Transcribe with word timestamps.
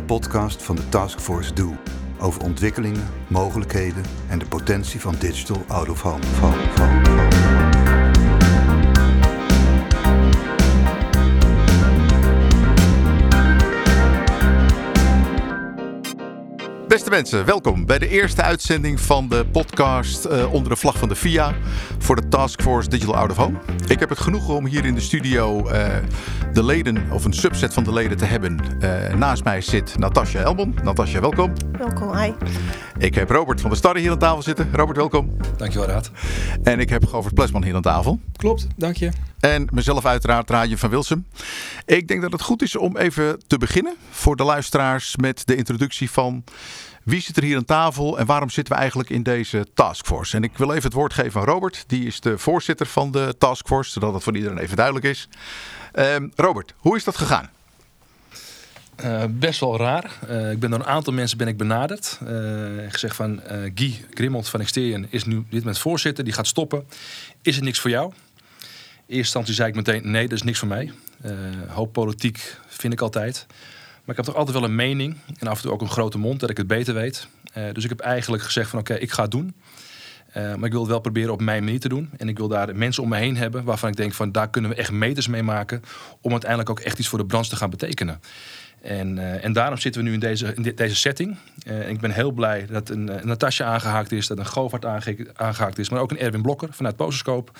mediapodcast 0.00 0.62
van 0.62 0.76
de 0.76 0.88
Taskforce 0.88 1.52
Do. 1.52 1.76
Over 2.18 2.42
ontwikkelingen, 2.42 3.08
mogelijkheden 3.28 4.04
en 4.28 4.38
de 4.38 4.46
potentie 4.46 5.00
van 5.00 5.14
digital 5.18 5.64
out 5.68 5.88
of 5.88 6.02
home. 6.02 7.39
Beste 16.90 17.10
mensen, 17.10 17.44
welkom 17.44 17.86
bij 17.86 17.98
de 17.98 18.08
eerste 18.08 18.42
uitzending 18.42 19.00
van 19.00 19.28
de 19.28 19.46
podcast 19.46 20.26
uh, 20.26 20.52
onder 20.52 20.68
de 20.68 20.76
vlag 20.76 20.98
van 20.98 21.08
de 21.08 21.16
FIA 21.16 21.54
voor 21.98 22.16
de 22.16 22.28
Taskforce 22.28 22.88
Digital 22.88 23.16
Out 23.16 23.30
of 23.30 23.36
Home. 23.36 23.58
Ik 23.86 24.00
heb 24.00 24.08
het 24.08 24.18
genoegen 24.18 24.54
om 24.54 24.66
hier 24.66 24.84
in 24.84 24.94
de 24.94 25.00
studio 25.00 25.70
uh, 25.70 25.86
de 26.52 26.64
leden, 26.64 27.10
of 27.10 27.24
een 27.24 27.32
subset 27.32 27.74
van 27.74 27.84
de 27.84 27.92
leden 27.92 28.16
te 28.16 28.24
hebben. 28.24 28.60
Uh, 28.80 29.14
naast 29.14 29.44
mij 29.44 29.60
zit 29.60 29.98
Natasja 29.98 30.40
Elbon. 30.40 30.74
Natasja, 30.82 31.20
welkom. 31.20 31.52
Welkom, 31.78 32.16
hi. 32.16 32.32
Ik 32.98 33.14
heb 33.14 33.30
Robert 33.30 33.60
van 33.60 33.70
der 33.70 33.78
Starre 33.78 34.00
hier 34.00 34.10
aan 34.10 34.18
tafel 34.18 34.42
zitten. 34.42 34.68
Robert, 34.72 34.96
welkom. 34.96 35.36
Dankjewel, 35.56 35.88
Raad. 35.88 36.10
En 36.62 36.80
ik 36.80 36.88
heb 36.88 37.06
Govert 37.06 37.34
Plesman 37.34 37.64
hier 37.64 37.74
aan 37.74 37.82
tafel. 37.82 38.20
Klopt, 38.36 38.66
dank 38.76 38.96
je. 38.96 39.10
En 39.40 39.68
mezelf 39.72 40.06
uiteraard, 40.06 40.50
Raadje 40.50 40.78
van 40.78 40.90
Wilsum. 40.90 41.26
Ik 41.86 42.08
denk 42.08 42.22
dat 42.22 42.32
het 42.32 42.42
goed 42.42 42.62
is 42.62 42.76
om 42.76 42.96
even 42.96 43.40
te 43.46 43.58
beginnen 43.58 43.94
voor 44.10 44.36
de 44.36 44.44
luisteraars 44.44 45.16
met 45.16 45.46
de 45.46 45.56
introductie 45.56 46.10
van 46.10 46.44
wie 47.10 47.20
zit 47.20 47.36
er 47.36 47.42
hier 47.42 47.56
aan 47.56 47.64
tafel 47.64 48.18
en 48.18 48.26
waarom 48.26 48.50
zitten 48.50 48.74
we 48.74 48.80
eigenlijk 48.80 49.10
in 49.10 49.22
deze 49.22 49.66
taskforce? 49.74 50.36
En 50.36 50.42
ik 50.42 50.58
wil 50.58 50.70
even 50.70 50.82
het 50.82 50.92
woord 50.92 51.14
geven 51.14 51.40
aan 51.40 51.46
Robert. 51.46 51.84
Die 51.86 52.06
is 52.06 52.20
de 52.20 52.38
voorzitter 52.38 52.86
van 52.86 53.10
de 53.10 53.34
taskforce, 53.38 53.90
zodat 53.90 54.14
het 54.14 54.22
voor 54.22 54.36
iedereen 54.36 54.58
even 54.58 54.76
duidelijk 54.76 55.06
is. 55.06 55.28
Uh, 55.94 56.16
Robert, 56.34 56.74
hoe 56.76 56.96
is 56.96 57.04
dat 57.04 57.16
gegaan? 57.16 57.50
Uh, 59.04 59.24
best 59.30 59.60
wel 59.60 59.76
raar. 59.76 60.18
Uh, 60.28 60.50
ik 60.50 60.58
ben 60.58 60.70
door 60.70 60.78
een 60.78 60.86
aantal 60.86 61.12
mensen 61.12 61.38
ben 61.38 61.48
ik 61.48 61.56
benaderd. 61.56 62.18
Uh, 62.22 62.30
gezegd 62.88 63.16
van 63.16 63.40
Guy 63.74 64.04
Grimmond 64.10 64.48
van 64.48 64.60
Exterion 64.60 65.06
is 65.10 65.24
nu 65.24 65.44
dit 65.50 65.60
moment 65.60 65.78
voorzitter. 65.78 66.24
Die 66.24 66.32
gaat 66.32 66.46
stoppen. 66.46 66.86
Is 67.42 67.56
er 67.56 67.62
niks 67.62 67.80
voor 67.80 67.90
jou? 67.90 68.06
In 68.06 68.16
eerste 69.06 69.16
instantie 69.16 69.54
zei 69.54 69.68
ik 69.68 69.74
meteen 69.74 70.10
nee, 70.10 70.28
dat 70.28 70.38
is 70.38 70.42
niks 70.42 70.58
voor 70.58 70.68
mij. 70.68 70.92
hoop 71.68 71.92
politiek 71.92 72.56
vind 72.68 72.92
ik 72.92 73.00
altijd. 73.00 73.46
Maar 74.10 74.18
ik 74.18 74.24
heb 74.24 74.34
toch 74.34 74.44
altijd 74.44 74.60
wel 74.60 74.70
een 74.70 74.76
mening 74.76 75.16
en 75.38 75.46
af 75.46 75.56
en 75.56 75.62
toe 75.62 75.72
ook 75.72 75.80
een 75.80 75.88
grote 75.88 76.18
mond 76.18 76.40
dat 76.40 76.50
ik 76.50 76.56
het 76.56 76.66
beter 76.66 76.94
weet. 76.94 77.26
Uh, 77.56 77.64
dus 77.72 77.84
ik 77.84 77.88
heb 77.88 78.00
eigenlijk 78.00 78.42
gezegd 78.42 78.70
van 78.70 78.78
oké, 78.78 78.94
ik 78.94 79.10
ga 79.10 79.22
het 79.22 79.30
doen. 79.30 79.54
Uh, 80.36 80.54
maar 80.54 80.64
ik 80.64 80.72
wil 80.72 80.80
het 80.80 80.90
wel 80.90 81.00
proberen 81.00 81.32
op 81.32 81.40
mijn 81.40 81.64
manier 81.64 81.80
te 81.80 81.88
doen. 81.88 82.10
En 82.16 82.28
ik 82.28 82.38
wil 82.38 82.48
daar 82.48 82.76
mensen 82.76 83.02
om 83.02 83.08
me 83.08 83.16
heen 83.16 83.36
hebben 83.36 83.64
waarvan 83.64 83.90
ik 83.90 83.96
denk 83.96 84.12
van 84.12 84.32
daar 84.32 84.50
kunnen 84.50 84.70
we 84.70 84.76
echt 84.76 84.90
meters 84.90 85.28
mee 85.28 85.42
maken. 85.42 85.82
Om 86.20 86.30
uiteindelijk 86.30 86.70
ook 86.70 86.80
echt 86.80 86.98
iets 86.98 87.08
voor 87.08 87.18
de 87.18 87.26
branche 87.26 87.50
te 87.50 87.56
gaan 87.56 87.70
betekenen. 87.70 88.20
En, 88.82 89.16
uh, 89.16 89.44
en 89.44 89.52
daarom 89.52 89.78
zitten 89.78 90.02
we 90.02 90.08
nu 90.08 90.14
in 90.14 90.20
deze, 90.20 90.54
in 90.54 90.62
deze 90.74 90.96
setting. 90.96 91.36
Ik 91.88 92.00
ben 92.00 92.10
heel 92.10 92.30
blij 92.30 92.66
dat 92.70 92.88
een, 92.88 93.04
Natasja 93.22 93.66
aangehaakt 93.66 94.12
is, 94.12 94.26
dat 94.26 94.38
een 94.38 94.46
Govart 94.46 94.84
aangehaakt 95.34 95.78
is, 95.78 95.88
maar 95.88 96.00
ook 96.00 96.10
een 96.10 96.18
Erwin 96.18 96.42
Blokker 96.42 96.68
vanuit 96.72 96.96
Pososcope. 96.96 97.52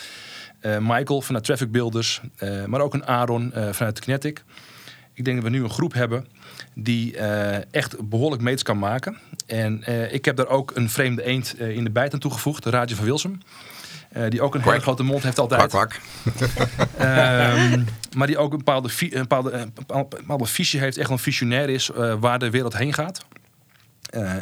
Michael 0.80 1.20
vanuit 1.20 1.44
Traffic 1.44 1.70
Builders, 1.70 2.20
maar 2.66 2.80
ook 2.80 2.94
een 2.94 3.06
Aaron 3.06 3.52
vanuit 3.70 3.98
Kinetic. 3.98 4.44
Ik 5.20 5.26
denk 5.26 5.42
dat 5.42 5.50
we 5.50 5.56
nu 5.56 5.64
een 5.64 5.70
groep 5.70 5.92
hebben 5.92 6.26
die 6.74 7.16
uh, 7.16 7.74
echt 7.74 8.08
behoorlijk 8.08 8.42
meters 8.42 8.62
kan 8.62 8.78
maken. 8.78 9.18
En 9.46 9.84
uh, 9.88 10.12
ik 10.12 10.24
heb 10.24 10.36
daar 10.36 10.48
ook 10.48 10.76
een 10.76 10.90
vreemde 10.90 11.22
eend 11.22 11.54
uh, 11.58 11.76
in 11.76 11.84
de 11.84 11.90
bijt 11.90 12.12
aan 12.12 12.18
toegevoegd, 12.18 12.62
de 12.62 12.70
Raadje 12.70 12.96
van 12.96 13.04
Wilsum. 13.04 13.40
die 14.28 14.42
ook 14.42 14.54
een 14.54 14.62
hele 14.62 14.80
grote 14.80 15.02
mond 15.02 15.22
heeft 15.22 15.38
altijd. 15.38 15.68
Kwak, 15.68 16.00
um, 17.00 17.84
maar 18.16 18.26
die 18.26 18.38
ook 18.38 18.52
een 18.52 18.58
bepaalde, 18.58 18.90
een 19.00 19.20
bepaalde, 19.20 19.52
een 19.52 19.72
bepaalde 20.08 20.46
visie 20.46 20.80
heeft, 20.80 20.96
echt 20.96 21.10
een 21.10 21.18
visionair 21.18 21.68
is 21.68 21.90
waar 22.20 22.38
de 22.38 22.50
wereld 22.50 22.76
heen 22.76 22.94
gaat. 22.94 23.24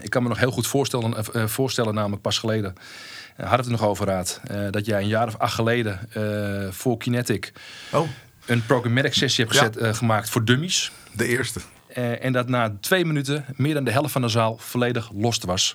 ik 0.01 0.11
kan 0.11 0.23
me 0.23 0.29
nog 0.29 0.39
heel 0.39 0.51
goed 0.51 0.67
voorstellen, 0.67 1.25
voorstellen 1.49 1.95
namelijk 1.95 2.23
pas 2.23 2.39
geleden, 2.39 2.75
had 3.37 3.57
het 3.57 3.65
er 3.65 3.73
nog 3.73 3.85
over 3.85 4.07
raad, 4.07 4.41
dat 4.71 4.87
jij 4.87 5.01
een 5.01 5.09
jaar 5.09 5.27
of 5.27 5.37
acht 5.39 5.55
geleden 5.55 6.01
voor 6.73 6.97
Kinetic 6.97 7.53
oh. 7.93 8.09
Een 8.49 8.67
programmatic 8.67 9.15
sessie 9.15 9.45
hebt 9.45 9.57
gezet, 9.57 9.77
ja. 9.81 9.93
gemaakt 9.93 10.31
voor 10.31 10.45
dummies. 10.45 10.93
De 11.13 11.27
eerste. 11.27 11.61
Uh, 11.97 12.25
en 12.25 12.33
dat 12.33 12.49
na 12.49 12.77
twee 12.81 13.05
minuten 13.05 13.45
meer 13.57 13.75
dan 13.75 13.85
de 13.85 13.91
helft 13.91 14.13
van 14.13 14.23
de 14.23 14.29
zaal 14.29 14.57
volledig 14.59 15.11
lost 15.15 15.45
was. 15.45 15.75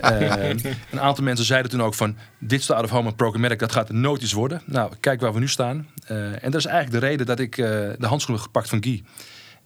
uh, 0.00 0.48
een 0.90 1.00
aantal 1.00 1.24
mensen 1.24 1.44
zeiden 1.44 1.70
toen 1.70 1.82
ook 1.82 1.94
van... 1.94 2.16
dit 2.38 2.70
out 2.70 2.84
of 2.84 2.90
home 2.90 3.08
en 3.08 3.14
programmatic, 3.14 3.58
dat 3.58 3.72
gaat 3.72 3.90
nooit 3.90 4.22
iets 4.22 4.32
worden. 4.32 4.62
Nou, 4.64 4.92
kijk 5.00 5.20
waar 5.20 5.32
we 5.32 5.38
nu 5.38 5.48
staan. 5.48 5.88
Uh, 6.10 6.44
en 6.44 6.50
dat 6.50 6.54
is 6.54 6.66
eigenlijk 6.66 7.00
de 7.00 7.08
reden 7.08 7.26
dat 7.26 7.38
ik 7.38 7.56
de 7.56 8.06
handschoen 8.06 8.34
heb 8.34 8.44
gepakt 8.44 8.68
van 8.68 8.82
Guy. 8.82 9.02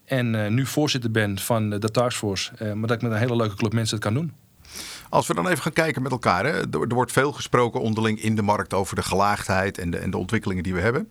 En 0.04 0.54
nu 0.54 0.66
voorzitter 0.66 1.10
ben 1.10 1.38
van 1.38 1.70
de 1.70 1.90
Taskforce. 1.90 2.52
maar 2.58 2.88
dat 2.88 2.96
ik 2.96 3.02
met 3.02 3.12
een 3.12 3.18
hele 3.18 3.36
leuke 3.36 3.56
club 3.56 3.72
mensen 3.72 3.96
het 3.96 4.04
kan 4.04 4.14
doen. 4.14 4.32
Als 5.08 5.26
we 5.26 5.34
dan 5.34 5.48
even 5.48 5.62
gaan 5.62 5.72
kijken 5.72 6.02
met 6.02 6.12
elkaar. 6.12 6.44
Hè. 6.44 6.50
Er, 6.50 6.80
er, 6.80 6.94
wordt 6.94 7.12
veel 7.12 7.32
gesproken 7.32 7.80
onderling 7.80 8.22
in 8.22 8.34
de 8.34 8.42
markt 8.42 8.74
over 8.74 8.96
de 8.96 9.02
gelaagdheid 9.02 9.78
en 9.78 9.90
de, 9.90 9.98
en 9.98 10.10
de 10.10 10.16
ontwikkelingen 10.16 10.62
die 10.62 10.74
we 10.74 10.80
hebben. 10.80 11.08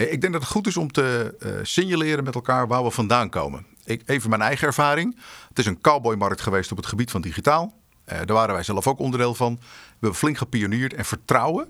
Ik 0.00 0.20
denk 0.20 0.32
dat 0.32 0.42
het 0.42 0.50
goed 0.50 0.66
is 0.66 0.76
om 0.76 0.92
te 0.92 1.34
signaleren 1.62 2.24
met 2.24 2.34
elkaar 2.34 2.66
waar 2.66 2.84
we 2.84 2.90
vandaan 2.90 3.30
komen 3.30 3.66
ik, 3.90 4.02
even 4.06 4.30
mijn 4.30 4.42
eigen 4.42 4.66
ervaring. 4.66 5.16
Het 5.48 5.58
is 5.58 5.66
een 5.66 5.80
cowboymarkt 5.80 6.40
geweest 6.40 6.70
op 6.70 6.76
het 6.76 6.86
gebied 6.86 7.10
van 7.10 7.20
digitaal. 7.20 7.74
Uh, 8.06 8.16
daar 8.16 8.36
waren 8.36 8.54
wij 8.54 8.62
zelf 8.62 8.86
ook 8.86 8.98
onderdeel 8.98 9.34
van. 9.34 9.54
We 9.54 9.62
hebben 9.90 10.18
flink 10.18 10.38
gepioneerd. 10.38 10.94
En 10.94 11.04
vertrouwen 11.04 11.68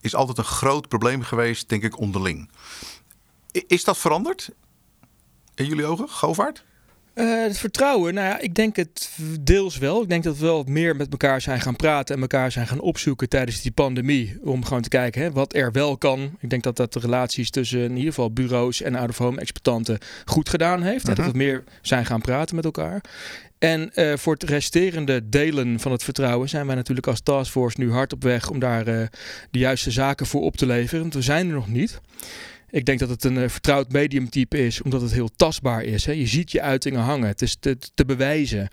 is 0.00 0.14
altijd 0.14 0.38
een 0.38 0.44
groot 0.44 0.88
probleem 0.88 1.22
geweest, 1.22 1.68
denk 1.68 1.82
ik, 1.82 1.98
onderling. 1.98 2.50
Is 3.50 3.84
dat 3.84 3.98
veranderd? 3.98 4.50
In 5.54 5.66
jullie 5.66 5.86
ogen, 5.86 6.08
Govaart? 6.08 6.64
Uh, 7.14 7.42
het 7.42 7.58
vertrouwen, 7.58 8.14
nou 8.14 8.26
ja, 8.26 8.38
ik 8.38 8.54
denk 8.54 8.76
het 8.76 9.10
deels 9.40 9.78
wel. 9.78 10.02
Ik 10.02 10.08
denk 10.08 10.24
dat 10.24 10.38
we 10.38 10.44
wel 10.44 10.64
meer 10.66 10.96
met 10.96 11.10
elkaar 11.10 11.40
zijn 11.40 11.60
gaan 11.60 11.76
praten 11.76 12.14
en 12.14 12.20
elkaar 12.20 12.52
zijn 12.52 12.66
gaan 12.66 12.80
opzoeken 12.80 13.28
tijdens 13.28 13.62
die 13.62 13.72
pandemie. 13.72 14.38
Om 14.42 14.64
gewoon 14.64 14.82
te 14.82 14.88
kijken 14.88 15.22
hè, 15.22 15.32
wat 15.32 15.54
er 15.54 15.72
wel 15.72 15.96
kan. 15.96 16.36
Ik 16.40 16.50
denk 16.50 16.62
dat 16.62 16.76
dat 16.76 16.92
de 16.92 17.00
relaties 17.00 17.50
tussen 17.50 17.80
in 17.80 17.96
ieder 17.96 18.08
geval 18.08 18.32
bureaus 18.32 18.82
en 18.82 18.94
out-of-home 18.94 19.40
exploitanten 19.40 19.98
goed 20.24 20.48
gedaan 20.48 20.82
heeft. 20.82 21.08
Uh 21.08 21.14
-huh. 21.14 21.16
Dat 21.16 21.32
we 21.32 21.38
meer 21.38 21.64
zijn 21.82 22.06
gaan 22.06 22.20
praten 22.20 22.56
met 22.56 22.64
elkaar. 22.64 23.00
En 23.58 23.90
uh, 23.94 24.16
voor 24.16 24.32
het 24.32 24.42
resterende 24.42 25.28
delen 25.28 25.80
van 25.80 25.92
het 25.92 26.04
vertrouwen 26.04 26.48
zijn 26.48 26.66
wij 26.66 26.74
natuurlijk 26.74 27.06
als 27.06 27.20
taskforce 27.20 27.80
nu 27.80 27.92
hard 27.92 28.12
op 28.12 28.22
weg 28.22 28.50
om 28.50 28.58
daar 28.58 28.88
uh, 28.88 29.06
de 29.50 29.58
juiste 29.58 29.90
zaken 29.90 30.26
voor 30.26 30.42
op 30.42 30.56
te 30.56 30.66
leveren. 30.66 31.00
Want 31.00 31.14
we 31.14 31.22
zijn 31.22 31.48
er 31.48 31.54
nog 31.54 31.68
niet. 31.68 32.00
Ik 32.72 32.84
denk 32.84 32.98
dat 32.98 33.08
het 33.08 33.24
een 33.24 33.36
uh, 33.36 33.48
vertrouwd 33.48 33.92
mediumtype 33.92 34.66
is, 34.66 34.82
omdat 34.82 35.00
het 35.00 35.12
heel 35.12 35.30
tastbaar 35.36 35.82
is. 35.82 36.04
Hè. 36.04 36.12
Je 36.12 36.26
ziet 36.26 36.52
je 36.52 36.60
uitingen 36.60 37.00
hangen. 37.00 37.28
Het 37.28 37.42
is 37.42 37.56
te, 37.60 37.78
te 37.94 38.04
bewijzen. 38.04 38.68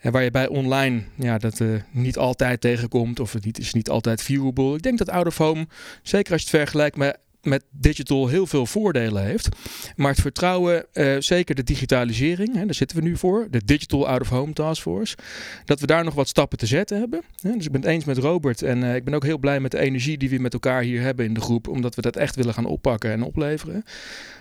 En 0.00 0.12
waar 0.12 0.22
je 0.22 0.30
bij 0.30 0.48
online 0.48 1.02
ja, 1.14 1.38
dat 1.38 1.60
uh, 1.60 1.80
niet 1.90 2.16
altijd 2.16 2.60
tegenkomt, 2.60 3.20
of 3.20 3.32
het 3.32 3.44
niet, 3.44 3.58
is 3.58 3.72
niet 3.72 3.88
altijd 3.88 4.22
viewable. 4.22 4.76
Ik 4.76 4.82
denk 4.82 4.98
dat 4.98 5.10
out 5.10 5.34
home, 5.34 5.66
zeker 6.02 6.32
als 6.32 6.42
je 6.42 6.48
het 6.48 6.56
vergelijkt 6.56 6.96
met 6.96 7.18
met 7.42 7.64
digital 7.70 8.28
heel 8.28 8.46
veel 8.46 8.66
voordelen 8.66 9.24
heeft. 9.24 9.48
Maar 9.96 10.10
het 10.10 10.20
vertrouwen, 10.20 10.86
uh, 10.92 11.16
zeker 11.18 11.54
de 11.54 11.62
digitalisering, 11.62 12.54
hè, 12.54 12.64
daar 12.64 12.74
zitten 12.74 12.96
we 12.96 13.02
nu 13.02 13.16
voor, 13.16 13.46
de 13.50 13.64
Digital 13.64 14.08
Out 14.08 14.20
of 14.20 14.28
Home 14.28 14.52
Task 14.52 14.82
Force, 14.82 15.16
dat 15.64 15.80
we 15.80 15.86
daar 15.86 16.04
nog 16.04 16.14
wat 16.14 16.28
stappen 16.28 16.58
te 16.58 16.66
zetten 16.66 16.98
hebben. 16.98 17.22
Hè. 17.40 17.52
Dus 17.52 17.64
ik 17.66 17.72
ben 17.72 17.80
het 17.80 17.90
eens 17.90 18.04
met 18.04 18.18
Robert 18.18 18.62
en 18.62 18.82
uh, 18.82 18.94
ik 18.94 19.04
ben 19.04 19.14
ook 19.14 19.24
heel 19.24 19.38
blij 19.38 19.60
met 19.60 19.70
de 19.70 19.78
energie 19.78 20.18
die 20.18 20.30
we 20.30 20.38
met 20.38 20.52
elkaar 20.52 20.82
hier 20.82 21.00
hebben 21.00 21.24
in 21.24 21.34
de 21.34 21.40
groep, 21.40 21.68
omdat 21.68 21.94
we 21.94 22.02
dat 22.02 22.16
echt 22.16 22.36
willen 22.36 22.54
gaan 22.54 22.66
oppakken 22.66 23.10
en 23.10 23.22
opleveren. 23.22 23.84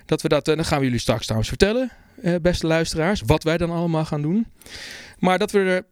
Dat 0.05 0.21
we 0.21 0.27
dat, 0.27 0.45
en 0.45 0.51
uh, 0.51 0.57
dan 0.57 0.65
gaan 0.65 0.79
we 0.79 0.85
jullie 0.85 0.99
straks 0.99 1.23
trouwens 1.23 1.49
vertellen, 1.49 1.91
beste 2.41 2.67
luisteraars, 2.67 3.21
wat 3.25 3.43
wij 3.43 3.57
dan 3.57 3.71
allemaal 3.71 4.05
gaan 4.05 4.21
doen. 4.21 4.47
Maar 5.19 5.39
dat 5.39 5.51
we 5.51 5.59
er 5.59 5.85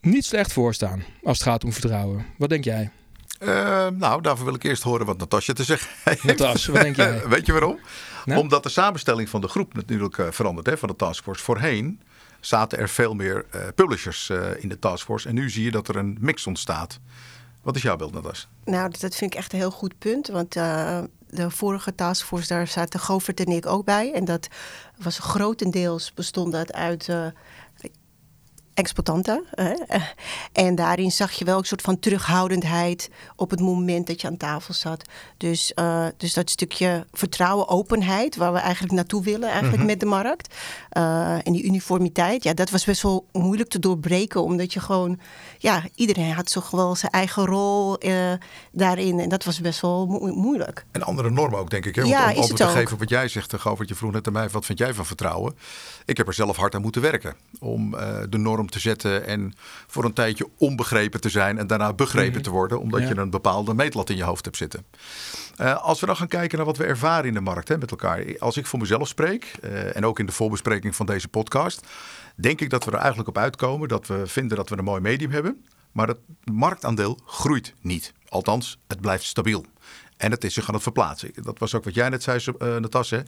niet 0.00 0.24
slecht 0.24 0.52
voor 0.52 0.74
staan 0.74 1.02
als 1.22 1.38
het 1.38 1.48
gaat 1.48 1.64
om 1.64 1.72
vertrouwen. 1.72 2.24
Wat 2.38 2.48
denk 2.48 2.64
jij? 2.64 2.90
Uh, 3.42 3.86
nou, 3.88 4.22
daarvoor 4.22 4.44
wil 4.44 4.54
ik 4.54 4.62
eerst 4.62 4.82
horen 4.82 5.06
wat 5.06 5.18
Natasja 5.18 5.52
te 5.52 5.64
zeggen 5.64 5.88
heeft. 6.04 6.24
Natasja, 6.24 6.72
wat 6.72 6.82
denk 6.82 6.96
jij? 6.96 7.28
Weet 7.28 7.46
je 7.46 7.52
waarom? 7.52 7.78
Nou? 8.24 8.40
Omdat 8.40 8.62
de 8.62 8.68
samenstelling 8.68 9.28
van 9.28 9.40
de 9.40 9.48
groep 9.48 9.74
natuurlijk 9.74 10.16
uh, 10.16 10.26
verandert, 10.30 10.66
hè, 10.66 10.78
van 10.78 10.88
de 10.88 10.96
taskforce. 10.96 11.44
Voorheen 11.44 12.00
zaten 12.40 12.78
er 12.78 12.88
veel 12.88 13.14
meer 13.14 13.44
uh, 13.54 13.60
publishers 13.74 14.30
in 14.58 14.68
de 14.68 14.78
taskforce. 14.78 15.28
En 15.28 15.34
nu 15.34 15.50
zie 15.50 15.64
je 15.64 15.70
dat 15.70 15.88
er 15.88 15.96
een 15.96 16.16
mix 16.20 16.46
ontstaat. 16.46 16.98
Wat 17.62 17.76
is 17.76 17.82
jouw 17.82 17.96
beeld, 17.96 18.12
Natasja? 18.12 18.48
Nou, 18.64 18.90
dat 18.98 19.14
vind 19.14 19.32
ik 19.32 19.38
echt 19.38 19.52
een 19.52 19.58
heel 19.58 19.70
goed 19.70 19.98
punt. 19.98 20.28
Want 20.28 20.52
de 20.52 21.50
vorige 21.50 21.94
taskforce, 21.94 22.48
daar 22.48 22.66
zaten 22.66 23.00
Govert 23.00 23.40
en 23.40 23.52
ik 23.52 23.66
ook 23.66 23.84
bij. 23.84 24.12
En 24.12 24.24
dat 24.24 24.48
was 24.96 25.18
grotendeels 25.18 26.12
bestond 26.14 26.52
dat 26.52 26.72
uit 26.72 27.08
exploitanten. 28.74 29.44
Hè? 29.50 29.72
En 30.52 30.74
daarin 30.74 31.10
zag 31.10 31.32
je 31.32 31.44
wel 31.44 31.58
een 31.58 31.64
soort 31.64 31.82
van 31.82 31.98
terughoudendheid 31.98 33.10
op 33.36 33.50
het 33.50 33.60
moment 33.60 34.06
dat 34.06 34.20
je 34.20 34.26
aan 34.26 34.36
tafel 34.36 34.74
zat. 34.74 35.04
Dus, 35.36 35.72
uh, 35.74 36.06
dus 36.16 36.34
dat 36.34 36.50
stukje 36.50 37.06
vertrouwen, 37.12 37.68
openheid, 37.68 38.36
waar 38.36 38.52
we 38.52 38.58
eigenlijk 38.58 38.94
naartoe 38.94 39.22
willen 39.22 39.48
eigenlijk 39.48 39.78
mhm. 39.78 39.86
met 39.86 40.00
de 40.00 40.06
markt. 40.06 40.54
Uh, 40.96 41.46
en 41.46 41.52
die 41.52 41.64
uniformiteit, 41.64 42.44
ja, 42.44 42.54
dat 42.54 42.70
was 42.70 42.84
best 42.84 43.02
wel 43.02 43.26
moeilijk 43.32 43.68
te 43.68 43.78
doorbreken, 43.78 44.42
omdat 44.42 44.72
je 44.72 44.80
gewoon, 44.80 45.18
ja, 45.58 45.82
iedereen 45.94 46.32
had 46.32 46.52
toch 46.52 46.70
wel 46.70 46.94
zijn 46.94 47.12
eigen 47.12 47.46
rol 47.46 48.04
uh, 48.04 48.32
daarin. 48.72 49.20
En 49.20 49.28
dat 49.28 49.44
was 49.44 49.60
best 49.60 49.80
wel 49.80 50.06
mo 50.06 50.34
moeilijk. 50.34 50.84
En 50.90 51.02
andere 51.02 51.30
normen 51.30 51.58
ook, 51.58 51.70
denk 51.70 51.86
ik. 51.86 51.94
Hè? 51.94 52.00
Want 52.00 52.14
ja, 52.14 52.30
om 52.30 52.36
antwoord 52.36 52.56
te 52.56 52.66
geven 52.66 52.98
wat 52.98 53.08
jij 53.08 53.28
zegt, 53.28 53.62
wat 53.62 53.88
je 53.88 53.94
vroeg 53.94 54.12
net 54.12 54.26
aan 54.26 54.32
mij, 54.32 54.48
wat 54.48 54.64
vind 54.64 54.78
jij 54.78 54.94
van 54.94 55.06
vertrouwen? 55.06 55.56
Ik 56.04 56.16
heb 56.16 56.26
er 56.26 56.34
zelf 56.34 56.56
hard 56.56 56.74
aan 56.74 56.82
moeten 56.82 57.02
werken 57.02 57.34
om 57.60 57.90
de 58.30 58.38
norm 58.38 58.61
te 58.68 58.78
zetten 58.78 59.26
en 59.26 59.54
voor 59.86 60.04
een 60.04 60.12
tijdje 60.12 60.48
onbegrepen 60.58 61.20
te 61.20 61.28
zijn 61.28 61.58
en 61.58 61.66
daarna 61.66 61.92
begrepen 61.92 62.32
mhm. 62.32 62.42
te 62.42 62.50
worden, 62.50 62.80
omdat 62.80 63.08
je 63.08 63.16
een 63.16 63.30
bepaalde 63.30 63.74
meetlat 63.74 64.10
in 64.10 64.16
je 64.16 64.24
hoofd 64.24 64.44
hebt 64.44 64.56
zitten. 64.56 64.84
Uh, 65.60 65.82
als 65.82 66.00
we 66.00 66.06
dan 66.06 66.16
gaan 66.16 66.28
kijken 66.28 66.56
naar 66.56 66.66
wat 66.66 66.76
we 66.76 66.84
ervaren 66.84 67.26
in 67.26 67.34
de 67.34 67.40
markt 67.40 67.68
hè, 67.68 67.78
met 67.78 67.90
elkaar. 67.90 68.24
Als 68.38 68.56
ik 68.56 68.66
voor 68.66 68.78
mezelf 68.78 69.08
spreek, 69.08 69.52
uh, 69.64 69.96
en 69.96 70.06
ook 70.06 70.18
in 70.18 70.26
de 70.26 70.32
voorbespreking 70.32 70.96
van 70.96 71.06
deze 71.06 71.28
podcast, 71.28 71.86
denk 72.34 72.60
ik 72.60 72.70
dat 72.70 72.84
we 72.84 72.90
er 72.90 72.98
eigenlijk 72.98 73.28
op 73.28 73.38
uitkomen 73.38 73.88
dat 73.88 74.06
we 74.06 74.26
vinden 74.26 74.56
dat 74.56 74.68
we 74.68 74.78
een 74.78 74.84
mooi 74.84 75.00
medium 75.00 75.30
hebben. 75.30 75.64
Maar 75.92 76.08
het 76.08 76.18
marktaandeel 76.44 77.18
groeit 77.26 77.74
niet. 77.80 78.12
Althans, 78.28 78.78
het 78.88 79.00
blijft 79.00 79.24
stabiel. 79.24 79.64
En 80.16 80.30
het 80.30 80.44
is 80.44 80.54
zich 80.54 80.68
aan 80.68 80.74
het 80.74 80.82
verplaatsen. 80.82 81.30
Dat 81.34 81.58
was 81.58 81.74
ook 81.74 81.84
wat 81.84 81.94
jij 81.94 82.08
net 82.08 82.22
zei, 82.22 82.40
uh, 82.58 82.76
Natasja. 82.76 83.22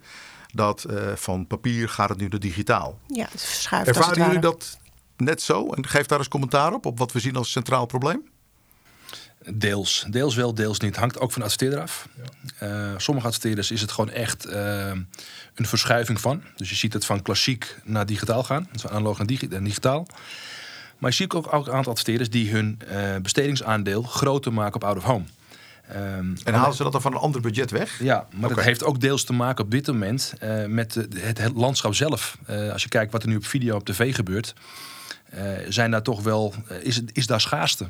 Dat 0.52 0.86
van 1.14 1.46
papier 1.46 1.88
gaat 1.88 2.08
het 2.08 2.18
nu 2.18 2.28
naar 2.28 2.40
digitaal. 2.40 2.98
Ja, 3.06 3.26
het 3.30 3.44
verschuift. 3.44 3.88
Ervaren 3.88 4.24
jullie 4.24 4.38
dat 4.38 4.78
net 5.16 5.42
zo? 5.42 5.72
En 5.72 5.86
geef 5.86 6.06
daar 6.06 6.18
eens 6.18 6.28
commentaar 6.28 6.72
op, 6.72 6.86
op 6.86 6.98
wat 6.98 7.12
we 7.12 7.20
zien 7.20 7.36
als 7.36 7.50
centraal 7.50 7.86
probleem. 7.86 8.22
Deels. 9.52 10.06
Deels 10.10 10.34
wel, 10.34 10.54
deels 10.54 10.80
niet. 10.80 10.96
Hangt 10.96 11.18
ook 11.18 11.32
van 11.32 11.40
de 11.40 11.46
adverteerder 11.46 11.80
af. 11.80 12.08
Ja. 12.60 12.90
Uh, 12.90 12.98
sommige 12.98 13.26
adverteerders 13.26 13.70
is 13.70 13.80
het 13.80 13.92
gewoon 13.92 14.10
echt 14.10 14.46
uh, 14.46 14.90
een 15.54 15.66
verschuiving 15.66 16.20
van. 16.20 16.42
Dus 16.56 16.68
je 16.70 16.76
ziet 16.76 16.92
het 16.92 17.04
van 17.04 17.22
klassiek 17.22 17.76
naar 17.84 18.06
digitaal 18.06 18.42
gaan. 18.42 18.68
Van 18.72 18.90
analoog 18.90 19.18
naar 19.18 19.26
digitaal. 19.60 20.06
Maar 20.98 21.10
je 21.10 21.16
ziet 21.16 21.32
ook, 21.32 21.52
ook 21.52 21.66
een 21.66 21.72
aantal 21.72 21.92
adverteerders 21.92 22.30
die 22.30 22.50
hun 22.50 22.78
uh, 22.90 23.16
bestedingsaandeel 23.22 24.02
groter 24.02 24.52
maken 24.52 24.74
op 24.74 24.84
out 24.84 24.96
of 24.96 25.02
home. 25.02 25.24
Um, 25.92 26.36
en 26.44 26.54
halen 26.54 26.76
ze 26.76 26.82
dat 26.82 26.92
dan 26.92 27.00
van 27.02 27.12
een 27.12 27.18
ander 27.18 27.40
budget 27.40 27.70
weg? 27.70 28.02
Ja, 28.02 28.26
maar 28.30 28.44
okay. 28.44 28.54
dat 28.54 28.64
heeft 28.64 28.84
ook 28.84 29.00
deels 29.00 29.24
te 29.24 29.32
maken 29.32 29.64
op 29.64 29.70
dit 29.70 29.86
moment 29.86 30.34
uh, 30.42 30.64
met 30.64 30.94
het, 30.94 31.38
het, 31.38 31.52
landschap 31.54 31.94
zelf. 31.94 32.38
Uh, 32.50 32.72
als 32.72 32.82
je 32.82 32.88
kijkt 32.88 33.12
wat 33.12 33.22
er 33.22 33.28
nu 33.28 33.36
op 33.36 33.46
video 33.46 33.76
op 33.76 33.84
tv 33.84 34.14
gebeurt. 34.14 34.54
Uh, 35.34 35.40
zijn 35.68 35.90
daar 35.90 36.02
toch 36.02 36.22
wel, 36.22 36.54
uh, 36.70 36.76
is, 36.82 37.00
is 37.12 37.26
daar 37.26 37.40
schaarste. 37.40 37.88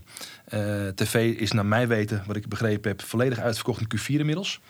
Uh, 0.54 0.88
TV 0.88 1.38
is 1.38 1.52
naar 1.52 1.66
mijn 1.66 1.88
weten, 1.88 2.22
wat 2.26 2.36
ik 2.36 2.48
begrepen 2.48 2.90
heb, 2.90 3.02
volledig 3.02 3.38
uitverkocht 3.38 3.80
in 3.80 3.98
Q4 3.98 4.18
inmiddels. 4.18 4.60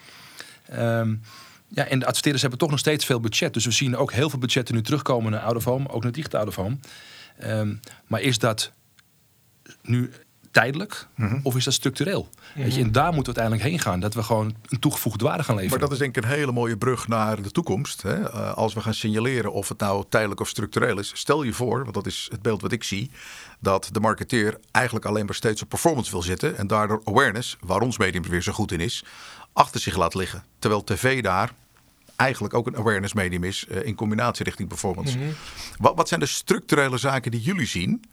Um, 0.73 1.21
ja, 1.67 1.85
en 1.85 1.99
de 1.99 2.05
adverteerders 2.05 2.41
hebben 2.41 2.59
toch 2.59 2.69
nog 2.69 2.79
steeds 2.79 3.05
veel 3.05 3.19
budget. 3.19 3.53
Dus 3.53 3.65
we 3.65 3.71
zien 3.71 3.97
ook 3.97 4.11
heel 4.11 4.29
veel 4.29 4.39
budgetten 4.39 4.75
nu 4.75 4.81
terugkomen 4.81 5.31
naar 5.31 5.41
out 5.41 5.55
of 5.55 5.63
home, 5.63 5.89
ook 5.89 6.03
naar 6.03 6.11
digitaal 6.11 6.39
out 6.39 6.49
of 6.49 6.55
home. 6.55 6.77
Um, 7.43 7.79
maar 8.07 8.21
is 8.21 8.39
dat 8.39 8.71
nu 9.81 10.11
tijdelijk 10.55 11.07
mhm. 11.15 11.39
of 11.43 11.55
is 11.55 11.63
dat 11.63 11.73
structureel? 11.73 12.29
Weet 12.53 12.65
je, 12.73 12.77
mhm. 12.77 12.87
en 12.87 12.91
daar 12.91 13.13
moeten 13.13 13.33
we 13.33 13.39
uiteindelijk 13.39 13.63
heen 13.69 13.79
gaan. 13.79 13.99
Dat 13.99 14.13
we 14.13 14.23
gewoon 14.23 14.55
een 14.67 14.79
toegevoegde 14.79 15.25
waarde 15.25 15.43
gaan 15.43 15.55
leveren. 15.55 15.79
Maar 15.79 15.87
dat 15.87 15.97
is 15.97 16.03
denk 16.03 16.17
ik 16.17 16.23
een 16.23 16.29
hele 16.29 16.51
mooie 16.51 16.77
brug 16.77 17.07
naar 17.07 17.41
de 17.41 17.51
toekomst. 17.51 18.01
Hè? 18.01 18.19
Uh, 18.19 18.53
als 18.53 18.73
we 18.73 18.81
gaan 18.81 18.93
signaleren 18.93 19.51
of 19.51 19.69
het 19.69 19.79
nou 19.79 20.05
tijdelijk 20.09 20.39
of 20.39 20.47
structureel 20.47 20.99
is. 20.99 21.11
Stel 21.13 21.43
je 21.43 21.53
voor, 21.53 21.81
want 21.81 21.93
dat 21.93 22.05
is 22.05 22.27
het 22.31 22.41
beeld 22.41 22.61
wat 22.61 22.71
ik 22.71 22.83
zie. 22.83 23.11
Dat 23.59 23.89
de 23.91 23.99
marketeer 23.99 24.57
eigenlijk 24.71 25.05
alleen 25.05 25.25
maar 25.25 25.35
steeds 25.35 25.61
op 25.61 25.69
performance 25.69 26.11
wil 26.11 26.21
zitten. 26.21 26.57
En 26.57 26.67
daardoor 26.67 27.01
awareness, 27.03 27.57
waar 27.59 27.81
ons 27.81 27.97
medium 27.97 28.23
weer 28.23 28.43
zo 28.43 28.51
goed 28.51 28.71
in 28.71 28.79
is, 28.79 29.03
achter 29.53 29.79
zich 29.79 29.95
laat 29.95 30.13
liggen. 30.13 30.43
Terwijl 30.59 30.83
tv 30.83 31.23
daar 31.23 31.51
eigenlijk 32.15 32.53
ook 32.53 32.67
een 32.67 32.77
awareness 32.77 33.13
medium 33.13 33.43
is 33.43 33.65
uh, 33.69 33.85
in 33.85 33.95
combinatie 33.95 34.45
richting 34.45 34.69
performance. 34.69 35.17
Mm 35.17 35.23
-hmm. 35.23 35.33
wat, 35.77 35.95
wat 35.95 36.07
zijn 36.07 36.19
de 36.19 36.25
structurele 36.25 36.97
zaken 36.97 37.31
die 37.31 37.41
jullie 37.41 37.67
zien 37.67 38.03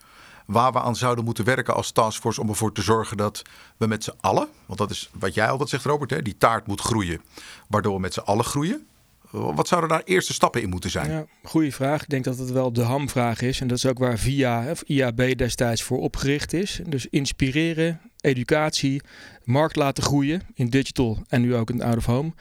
waar 0.47 0.73
we 0.73 0.81
aan 0.81 0.97
zouden 0.97 1.25
moeten 1.25 1.45
werken 1.45 1.75
als 1.75 1.91
taskforce 1.91 2.41
om 2.41 2.49
ervoor 2.49 2.73
te 2.73 2.83
zorgen 2.83 3.17
dat 3.17 3.43
we 3.77 3.87
met 3.87 4.05
z'n 4.05 4.15
allen, 4.21 4.49
want 4.67 4.79
dat 4.79 4.91
is 4.91 5.11
wat 5.13 5.35
jij 5.35 5.49
altijd 5.49 5.69
zegt 5.69 5.85
Robert, 5.85 6.11
hè, 6.11 6.23
die 6.23 6.37
taart 6.39 6.67
moet 6.67 6.81
groeien, 6.81 7.21
waardoor 7.69 7.95
we 7.95 8.01
met 8.01 8.15
z'n 8.15 8.21
allen 8.21 8.45
groeien. 8.45 8.87
Wat 9.31 9.69
zouden 9.69 9.91
daar 9.91 10.03
eerste 10.05 10.33
stappen 10.33 10.63
in 10.63 10.69
moeten 10.69 10.91
zijn? 10.91 11.11
Ja, 11.11 11.25
goeie 11.43 11.75
vraag. 11.75 12.03
Ik 12.03 12.09
denk 12.09 12.25
dat 12.25 12.39
het 12.39 12.51
wel 12.51 12.73
de 12.73 12.83
hamvraag 12.83 13.41
is. 13.41 13.61
En 13.61 13.67
dat 13.67 13.77
is 13.77 13.87
ook 13.87 13.99
waar 13.99 14.19
VIA, 14.19 14.71
of 14.71 14.83
IAB 14.83 15.37
destijds 15.37 15.83
voor 15.83 15.99
opgericht 15.99 16.53
is. 16.53 16.81
Dus 16.87 17.07
inspireren, 17.07 18.01
educatie, 18.23 19.03
markt 19.45 19.77
laten 19.77 20.03
groeien 20.03 20.43
in 20.55 20.69
digital 20.69 21.23
en 21.29 21.41
nu 21.41 21.55
ook 21.55 21.71
in 21.71 21.83
out 21.83 21.97
of 21.97 22.07
home. 22.07 22.33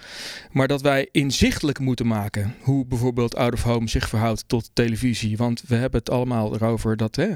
Maar 0.51 0.68
dat 0.68 0.81
wij 0.81 1.10
inzichtelijk 1.12 1.80
moeten 1.80 2.07
maken 2.07 2.56
hoe 2.62 2.86
bijvoorbeeld 2.86 3.36
out 3.36 3.54
of 3.54 3.63
home 3.63 3.89
zich 3.89 4.10
verhoudt 4.10 4.44
tot 4.48 4.69
televisie. 4.74 5.38
Want 5.38 5.63
we 5.68 5.75
hebben 5.75 6.00
het 6.00 6.10
allemaal 6.10 6.54
erover 6.54 6.98
dat, 6.98 7.16
hè, 7.16 7.30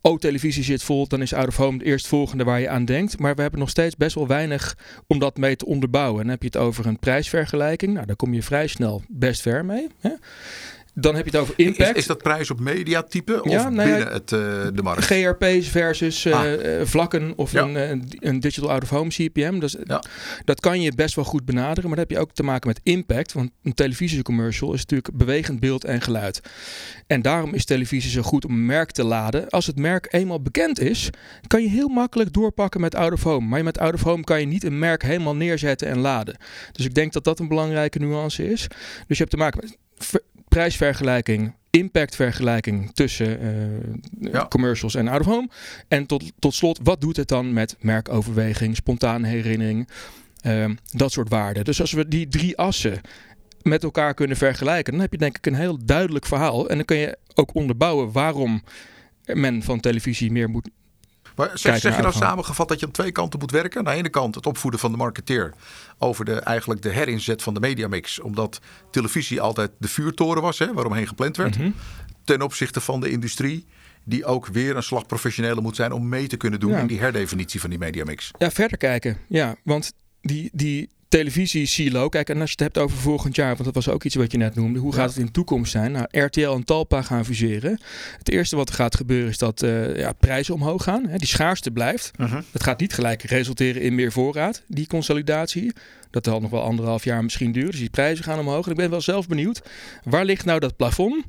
oh 0.00 0.18
televisie 0.18 0.64
zit 0.64 0.82
vol, 0.82 1.08
dan 1.08 1.22
is 1.22 1.32
out 1.32 1.48
of 1.48 1.56
home 1.56 1.78
het 1.78 1.86
eerstvolgende 1.86 2.44
waar 2.44 2.60
je 2.60 2.68
aan 2.68 2.84
denkt. 2.84 3.18
Maar 3.18 3.34
we 3.34 3.42
hebben 3.42 3.60
nog 3.60 3.70
steeds 3.70 3.96
best 3.96 4.14
wel 4.14 4.26
weinig 4.26 4.78
om 5.06 5.18
dat 5.18 5.36
mee 5.36 5.56
te 5.56 5.66
onderbouwen. 5.66 6.16
En 6.16 6.22
dan 6.22 6.32
heb 6.32 6.42
je 6.42 6.58
het 6.58 6.66
over 6.66 6.86
een 6.86 6.98
prijsvergelijking. 6.98 7.94
Nou, 7.94 8.06
daar 8.06 8.16
kom 8.16 8.34
je 8.34 8.42
vrij 8.42 8.66
snel 8.66 9.02
best 9.08 9.40
ver 9.40 9.64
mee. 9.64 9.86
Hè? 10.00 10.10
Dan 10.96 11.14
heb 11.14 11.24
je 11.24 11.30
het 11.30 11.40
over 11.40 11.54
impact. 11.56 11.90
Is, 11.90 11.96
is 11.96 12.06
dat 12.06 12.22
prijs 12.22 12.50
op 12.50 12.60
mediatype 12.60 13.42
of 13.42 13.50
ja, 13.50 13.68
nou 13.68 13.88
binnen 13.88 14.12
het, 14.12 14.32
uh, 14.32 14.38
de 14.74 14.82
markt? 14.82 15.04
GRP's 15.04 15.68
versus 15.68 16.24
uh, 16.24 16.40
vlakken 16.82 17.32
of 17.36 17.52
ja. 17.52 17.62
een, 17.62 18.08
een, 18.18 18.40
digital 18.40 18.70
out-of-home 18.70 19.08
CPM. 19.08 19.68
Ja. 19.84 20.02
Dat 20.44 20.60
kan 20.60 20.80
je 20.80 20.92
best 20.94 21.14
wel 21.14 21.24
goed 21.24 21.44
benaderen. 21.44 21.88
Maar 21.88 21.98
dan 21.98 22.06
heb 22.08 22.10
je 22.10 22.18
ook 22.18 22.32
te 22.32 22.42
maken 22.42 22.68
met 22.68 22.80
impact. 22.82 23.32
Want 23.32 23.50
een 23.62 23.74
televisiecommercial 23.74 24.72
is 24.72 24.80
natuurlijk 24.80 25.16
bewegend 25.16 25.60
beeld 25.60 25.84
en 25.84 26.00
geluid. 26.00 26.40
En 27.06 27.22
daarom 27.22 27.54
is 27.54 27.64
televisie 27.64 28.10
zo 28.10 28.22
goed 28.22 28.44
om 28.44 28.50
een 28.50 28.66
merk 28.66 28.90
te 28.90 29.04
laden. 29.04 29.48
Als 29.48 29.66
het 29.66 29.78
merk 29.78 30.08
eenmaal 30.10 30.42
bekend 30.42 30.80
is, 30.80 31.10
kan 31.46 31.62
je 31.62 31.68
heel 31.68 31.88
makkelijk 31.88 32.32
doorpakken 32.32 32.80
met 32.80 32.94
out-of-home. 32.94 33.46
Maar 33.46 33.64
met 33.64 33.78
out-of-home 33.78 34.24
kan 34.24 34.40
je 34.40 34.46
niet 34.46 34.64
een 34.64 34.78
merk 34.78 35.02
helemaal 35.02 35.36
neerzetten 35.36 35.88
en 35.88 35.98
laden. 35.98 36.36
Dus 36.72 36.84
ik 36.84 36.94
denk 36.94 37.12
dat 37.12 37.24
dat 37.24 37.38
een 37.38 37.48
belangrijke 37.48 37.98
nuance 37.98 38.50
is. 38.50 38.66
Dus 39.06 39.18
je 39.18 39.24
hebt 39.24 39.30
te 39.30 39.36
maken 39.36 39.60
met 39.60 40.22
prijsvergelijking, 40.54 41.54
impactvergelijking 41.70 42.90
tussen 42.92 43.38
uh, 44.20 44.44
commercials 44.48 44.94
en 44.94 45.08
out 45.08 45.20
of 45.20 45.26
home. 45.26 45.48
En 45.88 46.06
tot, 46.06 46.32
tot 46.38 46.54
slot, 46.54 46.80
wat 46.82 47.00
doet 47.00 47.16
het 47.16 47.28
dan 47.28 47.52
met 47.52 47.76
merkoverweging, 47.80 48.76
spontane 48.76 49.26
herinnering, 49.26 49.88
uh, 50.46 50.70
dat 50.90 51.12
soort 51.12 51.28
waarden. 51.28 51.64
Dus 51.64 51.80
als 51.80 51.92
we 51.92 52.08
die 52.08 52.28
drie 52.28 52.56
assen 52.56 53.00
met 53.62 53.82
elkaar 53.82 54.14
kunnen 54.14 54.36
vergelijken, 54.36 54.92
dan 54.92 55.02
heb 55.02 55.12
je 55.12 55.18
denk 55.18 55.36
ik 55.36 55.46
een 55.46 55.54
heel 55.54 55.78
duidelijk 55.84 56.26
verhaal. 56.26 56.68
En 56.68 56.76
dan 56.76 56.84
kun 56.84 56.96
je 56.96 57.18
ook 57.34 57.54
onderbouwen 57.54 58.12
waarom 58.12 58.62
men 59.24 59.62
van 59.62 59.80
televisie 59.80 60.32
meer 60.32 60.50
moet 60.50 60.68
maar 61.34 61.50
zeg, 61.54 61.78
zeg 61.78 61.96
je 61.96 62.02
nou 62.02 62.14
samengevat 62.14 62.68
dat 62.68 62.80
je 62.80 62.86
aan 62.86 62.92
twee 62.92 63.12
kanten 63.12 63.38
moet 63.38 63.50
werken? 63.50 63.78
Aan 63.78 63.84
de 63.84 63.98
ene 63.98 64.08
kant 64.08 64.34
het 64.34 64.46
opvoeden 64.46 64.80
van 64.80 64.90
de 64.90 64.96
marketeer 64.96 65.54
over 65.98 66.24
de, 66.24 66.40
eigenlijk 66.40 66.82
de 66.82 66.88
herinzet 66.88 67.42
van 67.42 67.54
de 67.54 67.60
mediamix. 67.60 68.20
Omdat 68.20 68.60
televisie 68.90 69.40
altijd 69.40 69.70
de 69.78 69.88
vuurtoren 69.88 70.42
was, 70.42 70.58
hè, 70.58 70.72
waaromheen 70.72 71.06
gepland 71.06 71.36
werd. 71.36 71.58
Mhm. 71.58 71.70
Ten 72.24 72.42
opzichte 72.42 72.80
van 72.80 73.00
de 73.00 73.10
industrie 73.10 73.66
die 74.04 74.24
ook 74.24 74.46
weer 74.46 74.76
een 74.76 74.82
slag 74.82 75.06
professioneler 75.06 75.62
moet 75.62 75.76
zijn 75.76 75.92
om 75.92 76.08
mee 76.08 76.26
te 76.26 76.36
kunnen 76.36 76.60
doen 76.60 76.74
in 76.74 76.86
die 76.86 76.98
herdefinitie 76.98 77.60
van 77.60 77.70
die 77.70 77.78
mediamix. 77.78 78.30
Ja, 78.38 78.50
verder 78.50 78.78
kijken. 78.78 79.18
Ja, 79.28 79.54
want 79.62 79.92
die, 80.20 80.50
die 80.52 80.88
televisie-silo. 81.18 82.08
Kijk, 82.08 82.28
en 82.28 82.40
als 82.40 82.50
je 82.50 82.56
het 82.64 82.74
hebt 82.74 82.78
over 82.78 82.96
volgend 82.96 83.36
jaar, 83.36 83.52
want 83.52 83.64
dat 83.64 83.74
was 83.74 83.88
ook 83.88 84.04
iets 84.04 84.14
wat 84.14 84.32
je 84.32 84.38
net 84.38 84.54
noemde. 84.54 84.78
Hoe 84.78 84.94
gaat 84.94 85.08
het 85.08 85.18
in 85.18 85.26
de 85.26 85.30
toekomst 85.32 85.72
zijn? 85.72 85.92
Nou, 85.92 86.06
RTL 86.10 86.50
en 86.50 86.64
Talpa 86.64 87.02
gaan 87.02 87.24
fuseren. 87.24 87.80
Het 88.18 88.30
eerste 88.30 88.56
wat 88.56 88.68
er 88.68 88.74
gaat 88.74 88.96
gebeuren 88.96 89.28
is 89.28 89.38
dat 89.38 89.62
uh, 89.62 89.96
ja, 89.96 90.12
prijzen 90.12 90.54
omhoog 90.54 90.82
gaan. 90.82 91.06
Hè, 91.06 91.16
die 91.16 91.28
schaarste 91.28 91.70
blijft. 91.70 92.10
Uh 92.16 92.26
mhm. 92.26 92.42
Het 92.50 92.62
gaat 92.62 92.80
niet 92.80 92.92
gelijk 92.92 93.22
resulteren 93.22 93.82
in 93.82 93.94
meer 93.94 94.12
voorraad, 94.12 94.62
die 94.66 94.86
consolidatie. 94.86 95.72
Dat 96.10 96.24
zal 96.24 96.40
nog 96.40 96.50
wel 96.50 96.62
anderhalf 96.62 97.04
jaar 97.04 97.22
misschien 97.22 97.52
duren. 97.52 97.70
Dus 97.70 97.80
die 97.80 97.90
prijzen 97.90 98.24
gaan 98.24 98.38
omhoog. 98.38 98.64
En 98.64 98.70
ik 98.70 98.76
ben 98.76 98.90
wel 98.90 99.00
zelf 99.00 99.28
benieuwd. 99.28 99.62
Waar 100.04 100.24
ligt 100.24 100.44
nou 100.44 100.60
dat 100.60 100.76
plafond? 100.76 101.24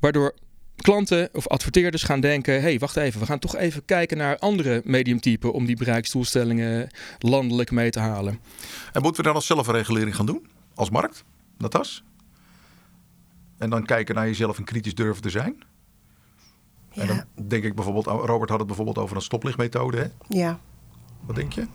Waardoor 0.00 0.34
klanten 0.80 1.28
of 1.32 1.48
adverteerders 1.48 2.02
gaan 2.02 2.20
denken: 2.20 2.54
hé, 2.54 2.60
hey, 2.60 2.78
wacht 2.78 2.96
even, 2.96 3.20
we 3.20 3.26
gaan 3.26 3.38
toch 3.38 3.56
even 3.56 3.84
kijken 3.84 4.16
naar 4.16 4.38
andere 4.38 4.80
mediumtypen 4.84 5.52
om 5.52 5.66
die 5.66 5.76
bereiksdoelstellingen 5.76 6.90
landelijk 7.18 7.70
mee 7.70 7.90
te 7.90 8.00
halen. 8.00 8.40
En 8.92 9.02
moeten 9.02 9.20
we 9.20 9.26
dan 9.26 9.34
als 9.34 9.46
zelfregulering 9.46 10.16
gaan 10.16 10.26
doen, 10.26 10.46
als 10.74 10.90
markt, 10.90 11.24
Natas? 11.58 12.04
En 13.58 13.70
dan 13.70 13.84
kijken 13.84 14.14
naar 14.14 14.26
jezelf 14.26 14.58
en 14.58 14.64
kritisch 14.64 14.94
durven 14.94 15.22
te 15.22 15.30
zijn? 15.30 15.62
Ja. 16.92 17.02
En 17.02 17.06
dan 17.06 17.48
denk 17.48 17.64
ik 17.64 17.74
bijvoorbeeld, 17.74 18.06
Robert 18.06 18.50
had 18.50 18.58
het 18.58 18.66
bijvoorbeeld 18.66 18.98
over 18.98 19.16
een 19.16 19.22
stoplichtmethode. 19.22 19.96
Hè? 19.96 20.36
Ja. 20.38 20.58
Wat 21.20 21.36
denk 21.36 21.52
je? 21.52 21.66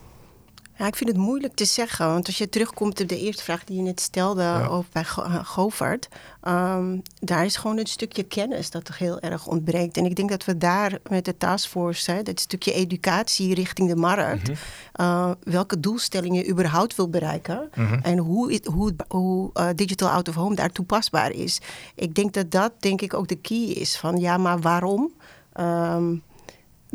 Ja, 0.77 0.87
ik 0.87 0.95
vind 0.95 1.09
het 1.09 1.19
moeilijk 1.19 1.55
te 1.55 1.65
zeggen. 1.65 2.07
Want 2.07 2.27
als 2.27 2.37
je 2.37 2.49
terugkomt 2.49 3.01
op 3.01 3.07
de 3.07 3.19
eerste 3.19 3.43
vraag 3.43 3.63
die 3.63 3.75
je 3.75 3.81
net 3.81 4.01
stelde 4.01 4.67
over 4.69 4.89
bij 4.91 5.01
eh, 5.01 5.45
Govert. 5.45 6.07
ehm, 6.41 6.97
daar 7.19 7.45
is 7.45 7.55
gewoon 7.55 7.77
een 7.77 7.85
stukje 7.85 8.23
kennis 8.23 8.69
dat 8.69 8.87
er 8.87 8.95
heel 8.97 9.19
erg 9.19 9.47
ontbreekt. 9.47 9.97
En 9.97 10.05
ik 10.05 10.15
denk 10.15 10.29
dat 10.29 10.45
we 10.45 10.57
daar 10.57 10.97
met 11.09 11.25
de 11.25 11.37
taskforce, 11.37 12.11
hè, 12.11 12.23
dat 12.23 12.39
stukje 12.39 12.73
educatie 12.73 13.53
richting 13.53 13.89
de 13.89 13.95
markt. 13.95 14.49
eh, 14.93 15.31
welke 15.43 15.79
doelstellingen 15.79 16.43
je 16.43 16.49
überhaupt 16.49 16.95
wil 16.95 17.09
bereiken. 17.09 17.69
En 18.01 18.17
hoe, 18.17 18.59
hoe, 18.73 18.95
hoe 19.07 19.49
eh, 19.53 19.67
digital 19.75 20.09
out 20.09 20.27
of 20.27 20.35
home 20.35 20.55
daar 20.55 20.71
toepasbaar 20.71 21.31
is. 21.31 21.59
Ik 21.95 22.15
denk 22.15 22.33
dat 22.33 22.51
dat 22.51 22.71
denk 22.79 23.01
ik 23.01 23.13
ook 23.13 23.27
de 23.27 23.35
key 23.35 23.57
is. 23.65 23.97
Van 23.97 24.17
ja, 24.17 24.37
maar 24.37 24.59
waarom? 24.59 25.11
Ehm, 25.53 26.15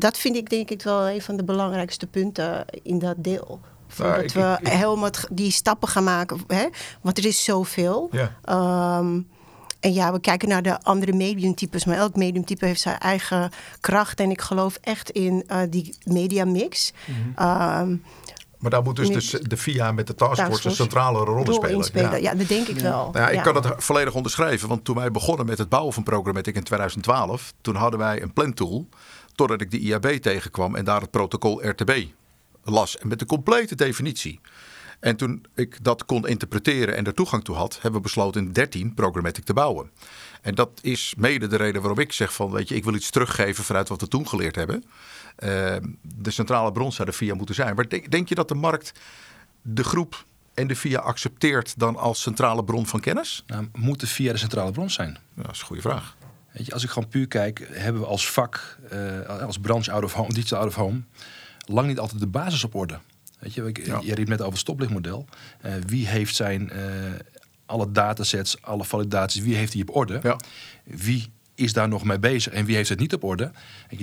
dat 0.00 0.18
vind 0.18 0.36
ik 0.36 0.50
denk 0.50 0.70
ik 0.70 0.82
wel 0.82 1.08
een 1.08 1.22
van 1.22 1.36
de 1.36 1.44
belangrijkste 1.44 2.06
punten 2.06 2.64
in 2.82 2.98
dat 2.98 3.14
deel. 3.18 3.60
Nou, 3.98 4.14
dat 4.14 4.24
ik- 4.24 4.30
we 4.30 4.56
ik- 4.60 4.66
ik- 4.66 4.72
helemaal 4.72 5.10
die 5.30 5.50
stappen 5.50 5.88
gaan 5.88 6.04
maken. 6.04 6.40
Hè? 6.46 6.66
Want 7.00 7.18
er 7.18 7.24
is 7.26 7.44
zoveel. 7.44 8.08
Ja. 8.12 8.32
Ehm, 8.44 9.20
en 9.80 9.92
ja, 9.92 10.12
we 10.12 10.20
kijken 10.20 10.48
naar 10.48 10.62
de 10.62 10.82
andere 10.82 11.12
mediumtypes. 11.12 11.84
Maar 11.84 11.96
elk 11.96 12.16
mediumtype 12.16 12.66
heeft 12.66 12.80
zijn 12.80 12.98
eigen 12.98 13.50
kracht. 13.80 14.20
En 14.20 14.30
ik 14.30 14.40
geloof 14.40 14.78
echt 14.80 15.10
in 15.10 15.44
eh, 15.46 15.58
die 15.70 15.96
mediamix. 16.04 16.92
Ehm, 17.36 17.96
Maar 18.58 18.70
daar 18.70 18.82
moet 18.82 18.96
dus 18.96 19.30
de, 19.30 19.48
de 19.48 19.56
VIA 19.56 19.92
met 19.92 20.06
de 20.06 20.14
taskforce 20.14 20.68
een 20.68 20.74
centrale 20.74 21.18
rol 21.18 21.82
spelen. 21.82 22.22
Ja. 22.22 22.34
dat 22.34 22.48
denk 22.48 22.66
ik 22.66 22.78
wel. 22.78 23.10
Nou 23.12 23.18
ja, 23.18 23.28
ik 23.28 23.42
kan 23.42 23.54
het 23.54 23.66
volledig 23.76 24.14
onderschrijven. 24.14 24.68
Want 24.68 24.84
toen 24.84 24.96
wij 24.96 25.10
begonnen 25.10 25.46
met 25.46 25.58
het 25.58 25.68
bouwen 25.68 25.92
van 25.94 26.02
Programmatic 26.02 26.54
in 26.54 26.62
2012... 26.62 27.52
toen 27.60 27.74
hadden 27.74 27.98
wij 27.98 28.22
een 28.22 28.32
plantool 28.32 28.88
totdat 29.40 29.60
ik 29.60 29.70
de 29.70 29.78
IAB 29.78 30.06
tegenkwam... 30.06 30.74
en 30.76 30.84
daar 30.84 31.00
het 31.00 31.10
protocol 31.10 31.68
RTB 31.68 32.04
las. 32.64 32.98
En 32.98 33.08
met 33.08 33.18
de 33.18 33.26
complete 33.26 33.74
definitie. 33.74 34.40
En 34.98 35.16
toen 35.16 35.46
ik 35.54 35.84
dat 35.84 36.04
kon 36.04 36.28
interpreteren 36.28 36.96
en 36.96 37.06
er 37.06 37.14
toegang 37.14 37.44
toe 37.44 37.56
had... 37.56 37.74
hebben 37.74 37.92
we 37.92 38.00
besloten 38.00 38.44
in 38.44 38.52
13 38.52 38.94
Programmatic 38.94 39.44
te 39.44 39.52
bouwen. 39.52 39.90
En 40.42 40.54
dat 40.54 40.70
is 40.82 41.14
mede 41.16 41.46
de 41.46 41.56
reden 41.56 41.80
waarom 41.80 41.98
ik 41.98 42.12
zeg 42.12 42.34
van... 42.34 42.50
weet 42.50 42.68
je, 42.68 42.74
ik 42.74 42.84
wil 42.84 42.94
iets 42.94 43.10
teruggeven 43.10 43.64
vanuit 43.64 43.88
wat 43.88 44.00
we 44.00 44.08
toen 44.08 44.28
geleerd 44.28 44.56
hebben. 44.56 44.84
Eh, 45.36 45.76
de 46.02 46.30
centrale 46.30 46.72
bron 46.72 46.92
zou 46.92 47.08
de 47.08 47.14
VIA 47.14 47.34
moeten 47.34 47.54
zijn. 47.54 47.74
Maar 47.74 47.88
denk, 47.88 48.10
denk 48.10 48.28
je 48.28 48.34
dat 48.34 48.48
de 48.48 48.54
markt 48.54 48.92
de 49.62 49.84
groep 49.84 50.24
en 50.54 50.66
de 50.66 50.76
VIA 50.76 51.00
accepteert... 51.00 51.78
dan 51.78 51.96
als 51.96 52.22
centrale 52.22 52.64
bron 52.64 52.86
van 52.86 53.00
kennis? 53.00 53.44
Nou, 53.46 53.68
moet 53.72 54.00
de 54.00 54.06
via 54.06 54.32
de 54.32 54.38
centrale 54.38 54.70
bron 54.70 54.90
zijn? 54.90 55.18
Ja, 55.34 55.42
dat 55.42 55.54
is 55.54 55.60
een 55.60 55.66
goede 55.66 55.82
vraag. 55.82 56.16
Weet 56.52 56.66
je, 56.66 56.72
als 56.72 56.82
ik 56.84 56.90
gewoon 56.90 57.08
puur 57.08 57.26
kijk, 57.26 57.68
hebben 57.72 58.02
we 58.02 58.08
als 58.08 58.30
vak, 58.30 58.78
eh, 58.90 59.40
als 59.40 59.58
branche 59.58 59.92
out 59.92 60.04
of 60.04 60.12
home, 60.12 60.32
digital 60.32 60.58
out 60.58 60.68
of 60.68 60.74
home, 60.74 61.00
lang 61.66 61.86
niet 61.88 61.98
altijd 61.98 62.20
de 62.20 62.26
basis 62.26 62.64
op 62.64 62.74
orde. 62.74 62.98
Weet 63.38 63.54
je, 63.54 63.62
ik, 63.66 63.86
Ja. 63.86 64.00
je 64.04 64.14
riep 64.14 64.28
net 64.28 64.38
over 64.40 64.52
het 64.52 64.60
stoplichtmodel. 64.60 65.26
Eh, 65.60 65.72
wie 65.86 66.06
heeft 66.06 66.34
zijn 66.36 66.70
eh, 66.70 66.80
alle 67.66 67.92
datasets, 67.92 68.62
alle 68.62 68.84
validaties, 68.84 69.42
wie 69.42 69.54
heeft 69.56 69.72
die 69.72 69.82
op 69.82 69.96
orde? 69.96 70.18
Ja. 70.22 70.36
Wie 70.84 71.32
is 71.54 71.72
daar 71.72 71.88
nog 71.88 72.04
mee 72.04 72.18
bezig 72.18 72.52
en 72.52 72.64
wie 72.64 72.76
heeft 72.76 72.88
het 72.88 72.98
niet 72.98 73.14
op 73.14 73.24
orde? 73.24 73.50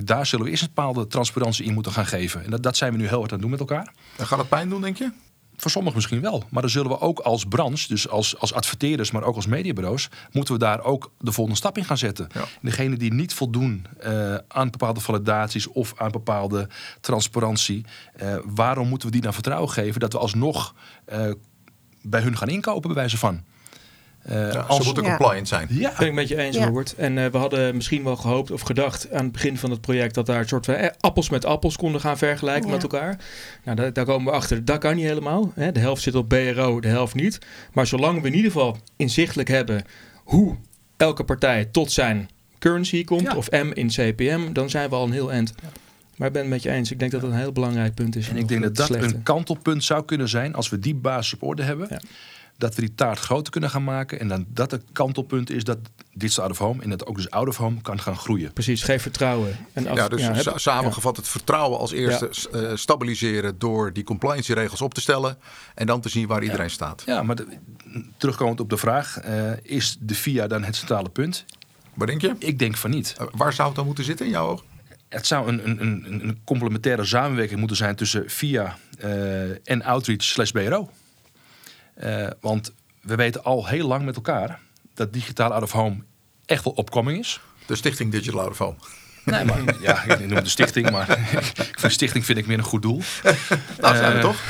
Daar 0.04 0.26
zullen 0.26 0.46
we 0.46 0.52
eerst 0.52 0.64
een 0.64 0.72
bepaalde 0.76 1.08
transparantie 1.08 1.66
in 1.66 1.74
moeten 1.74 1.92
gaan 1.92 2.06
geven. 2.06 2.44
En 2.44 2.50
dat, 2.50 2.64
dat 2.64 2.78
zijn 2.78 2.92
we 2.92 2.98
nu 2.98 3.08
heel 3.08 3.20
hard 3.20 3.32
aan 3.32 3.40
het 3.40 3.42
doen 3.42 3.50
met 3.52 3.60
elkaar. 3.60 3.94
En 4.18 4.28
gaat 4.28 4.40
het 4.40 4.50
pijn 4.50 4.70
doen, 4.70 4.82
denk 4.82 4.98
je? 4.98 5.12
Voor 5.58 5.72
sommigen 5.72 5.96
misschien 5.98 6.22
wel. 6.22 6.44
Maar 6.50 6.62
dan 6.62 6.72
zullen 6.72 6.92
we 6.92 7.00
ook 7.00 7.20
als 7.20 7.46
branche, 7.46 7.88
dus 7.88 8.10
als, 8.10 8.40
als 8.40 8.54
adverteerders, 8.54 9.12
maar 9.12 9.24
ook 9.24 9.36
als 9.36 9.46
mediabureaus, 9.46 10.10
moeten 10.32 10.54
we 10.54 10.60
daar 10.60 10.84
ook 10.84 11.12
de 11.20 11.32
volgende 11.32 11.60
stap 11.60 11.78
in 11.78 11.86
gaan 11.86 11.98
zetten. 11.98 12.28
Ja. 12.34 12.44
Degenen 12.62 13.00
die 13.00 13.14
niet 13.14 13.34
voldoen 13.34 13.86
eh, 14.00 14.36
aan 14.48 14.70
bepaalde 14.70 15.00
validaties 15.00 15.68
of 15.68 15.94
aan 15.98 16.12
bepaalde 16.12 16.68
transparantie, 17.02 17.86
eh, 18.16 18.36
waarom 18.46 18.88
moeten 18.88 19.08
we 19.08 19.14
die 19.14 19.24
dan 19.24 19.34
vertrouwen 19.34 19.70
geven 19.70 20.00
dat 20.00 20.14
we 20.14 20.20
alsnog 20.20 20.76
eh, 21.06 21.32
bij 22.02 22.22
hun 22.22 22.38
gaan 22.38 22.50
inkopen, 22.50 22.88
bij 22.90 23.00
wijze 23.00 23.18
van? 23.18 23.44
Eh, 24.28 24.52
Ja, 24.54 24.60
als, 24.60 24.78
Ze 24.78 24.84
moeten 24.86 25.04
Ja. 25.04 25.18
compliant 25.18 25.48
zijn. 25.48 25.68
ja, 25.72 25.94
Ben 25.98 26.08
ik 26.08 26.14
met 26.14 26.28
je 26.28 26.38
eens, 26.38 26.56
Ja. 26.56 26.66
Robert. 26.66 26.96
En 26.96 27.18
eh, 27.18 27.26
we 27.32 27.38
hadden 27.38 27.76
misschien 27.76 28.04
wel 28.04 28.16
gehoopt 28.16 28.52
of 28.52 28.62
gedacht 28.62 29.12
aan 29.12 29.24
het 29.24 29.32
begin 29.32 29.58
van 29.58 29.72
het 29.72 29.82
project 29.82 30.16
dat 30.16 30.26
daar 30.26 30.40
een 30.40 30.48
soort 30.48 30.66
van 30.66 30.74
eh, 30.76 30.90
appels 31.00 31.30
met 31.30 31.46
appels 31.46 31.76
konden 31.78 32.02
gaan 32.02 32.18
vergelijken 32.18 32.66
Ja. 32.68 32.74
met 32.74 32.84
elkaar. 32.84 33.18
Nou, 33.64 33.78
daar, 33.78 33.94
daar 33.94 34.06
komen 34.06 34.26
we 34.32 34.38
achter. 34.38 34.66
Dat 34.66 34.78
kan 34.78 34.96
niet 34.96 35.06
helemaal. 35.06 35.52
Hè. 35.56 35.72
De 35.72 35.80
helft 35.80 36.02
zit 36.02 36.16
op 36.16 36.28
BRO, 36.30 36.80
de 36.80 36.88
helft 36.88 37.16
niet. 37.16 37.40
Maar 37.74 37.88
zolang 37.88 38.22
we 38.22 38.28
in 38.28 38.36
ieder 38.36 38.52
geval 38.52 38.78
inzichtelijk 38.96 39.50
hebben 39.50 39.84
hoe 40.24 40.56
elke 40.98 41.24
partij 41.24 41.66
tot 41.66 41.92
zijn 41.92 42.30
currency 42.60 43.04
komt, 43.04 43.22
Ja. 43.22 43.36
of 43.36 43.52
M 43.52 43.72
in 43.74 43.88
CPM, 43.88 44.54
dan 44.54 44.70
zijn 44.70 44.90
we 44.90 44.96
al 44.96 45.06
een 45.06 45.12
heel 45.12 45.32
eind. 45.32 45.54
Maar 46.16 46.28
ik 46.28 46.34
ben 46.34 46.42
het 46.42 46.52
met 46.52 46.64
je 46.64 46.72
eens. 46.72 46.92
Ik 46.92 47.00
denk 47.00 47.12
dat 47.12 47.22
dat 47.22 47.30
een 47.32 47.38
heel 47.38 47.52
belangrijk 47.52 47.94
punt 47.94 48.16
is. 48.16 48.30
En 48.30 48.38
ik 48.38 48.48
denk 48.48 48.60
dat 48.62 48.70
het 48.70 48.78
dat 48.78 48.88
slechte. 48.88 49.16
een 49.16 49.24
kantelpunt 49.24 49.84
zou 49.84 50.06
kunnen 50.06 50.30
zijn 50.30 50.56
als 50.56 50.70
we 50.70 50.80
die 50.80 50.96
basis 50.96 51.34
op 51.34 51.44
orde 51.44 51.64
hebben. 51.64 51.88
Dat 52.58 52.76
we 52.76 52.82
die 52.82 52.96
taart 52.96 53.20
groter 53.20 53.52
kunnen 53.52 53.70
gaan 53.70 53.84
maken. 53.84 54.20
En 54.20 54.28
dan 54.28 54.46
dat 54.50 54.72
het 54.72 54.84
kantelpunt 54.94 55.50
is 55.50 55.64
dat 55.64 55.78
dit 56.14 56.40
out 56.40 56.52
of 56.52 56.58
home 56.58 56.84
en 56.84 56.90
dat 56.90 57.06
ook 57.06 57.16
dus 57.16 57.30
out 57.30 57.48
of 57.48 57.58
home 57.58 57.82
kan 57.82 58.00
gaan 58.02 58.18
groeien. 58.18 58.54
Precies, 58.54 58.84
geef 58.84 59.02
vertrouwen. 59.02 59.56
En 59.74 59.88
als, 59.88 60.00
Ja, 60.00 60.08
dus 60.08 60.22
ja, 60.22 60.34
heb- 60.34 60.42
sa- 60.44 60.58
samengevat 60.58 61.18
het 61.18 61.28
vertrouwen 61.28 61.80
als 61.80 61.92
eerste 61.92 62.30
eh, 62.52 62.76
stabiliseren 62.76 63.60
door 63.60 63.94
die 63.94 64.04
compliance-regels 64.04 64.82
op 64.82 64.94
te 64.94 65.02
stellen 65.02 65.38
en 65.76 65.86
dan 65.88 66.02
te 66.02 66.10
zien 66.10 66.28
waar 66.28 66.44
iedereen 66.44 66.70
staat. 66.70 67.04
Ja, 67.06 67.24
maar 67.24 67.36
de- 67.36 67.48
terugkomend 68.18 68.60
op 68.60 68.70
de 68.70 68.78
vraag, 68.78 69.18
eh, 69.20 69.52
is 69.62 69.98
de 70.00 70.16
VIA 70.16 70.48
dan 70.48 70.64
het 70.64 70.76
centrale 70.76 71.10
punt? 71.10 71.46
Waar 71.94 72.08
denk 72.08 72.22
je? 72.22 72.36
Ik 72.40 72.60
denk 72.60 72.78
van 72.78 72.90
niet. 72.90 73.16
Eh, 73.18 73.28
Waar 73.32 73.54
zou 73.54 73.68
het 73.68 73.78
dan 73.78 73.86
moeten 73.86 74.04
zitten 74.04 74.26
in 74.26 74.32
jouw 74.32 74.48
ogen? 74.48 74.66
Het 75.10 75.28
zou 75.28 75.48
een, 75.48 75.70
een, 75.70 75.82
een, 75.82 76.06
een 76.28 76.40
complementaire 76.44 77.06
samenwerking 77.06 77.60
moeten 77.60 77.78
zijn 77.78 77.96
tussen 77.96 78.24
VIA 78.30 78.78
eh, 79.00 79.70
en 79.70 79.84
Outreach 79.84 80.24
slash 80.24 80.52
BRO. 80.52 80.90
Eh, 81.98 82.28
want 82.42 82.74
we 83.02 83.16
weten 83.16 83.44
al 83.44 83.68
heel 83.68 83.88
lang 83.88 84.06
met 84.06 84.16
elkaar 84.16 84.60
dat 84.94 85.14
digitaal 85.14 85.54
out 85.54 85.64
of 85.64 85.72
home 85.72 86.04
echt 86.46 86.64
wel 86.64 86.74
opkoming 86.74 87.20
is. 87.20 87.40
De 87.66 87.76
Stichting 87.76 88.12
Digital 88.12 88.40
Out 88.40 88.50
of 88.50 88.58
Home. 88.58 88.76
Nee, 89.26 89.46
maar 89.46 89.60
ja, 89.82 90.04
ik 90.04 90.20
noem 90.20 90.36
het 90.36 90.44
de 90.44 90.50
stichting, 90.50 90.92
maar 90.92 91.20
vind 91.80 91.92
stichting 91.92 92.26
vind 92.26 92.38
ik 92.38 92.48
meer 92.48 92.58
een 92.58 92.64
goed 92.64 92.82
doel. 92.82 93.02
Nou, 93.82 93.96
zijn 93.96 94.12
we 94.12 94.18
Eh, 94.18 94.24
toch? 94.24 94.42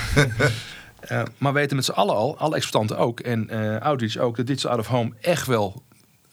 Eh, 1.00 1.24
maar 1.38 1.54
we 1.54 1.60
weten 1.60 1.76
met 1.76 1.86
z'n 1.86 1.92
allen 1.92 2.16
al, 2.16 2.38
alle 2.38 2.56
exploitanten 2.56 3.06
ook 3.06 3.20
en 3.20 3.50
eh 3.50 3.82
Outreach 3.82 4.18
ook, 4.18 4.36
dat 4.38 4.48
dit 4.48 4.66
out 4.66 4.80
of 4.80 4.88
home 4.88 5.14
echt 5.22 5.48
wel 5.48 5.84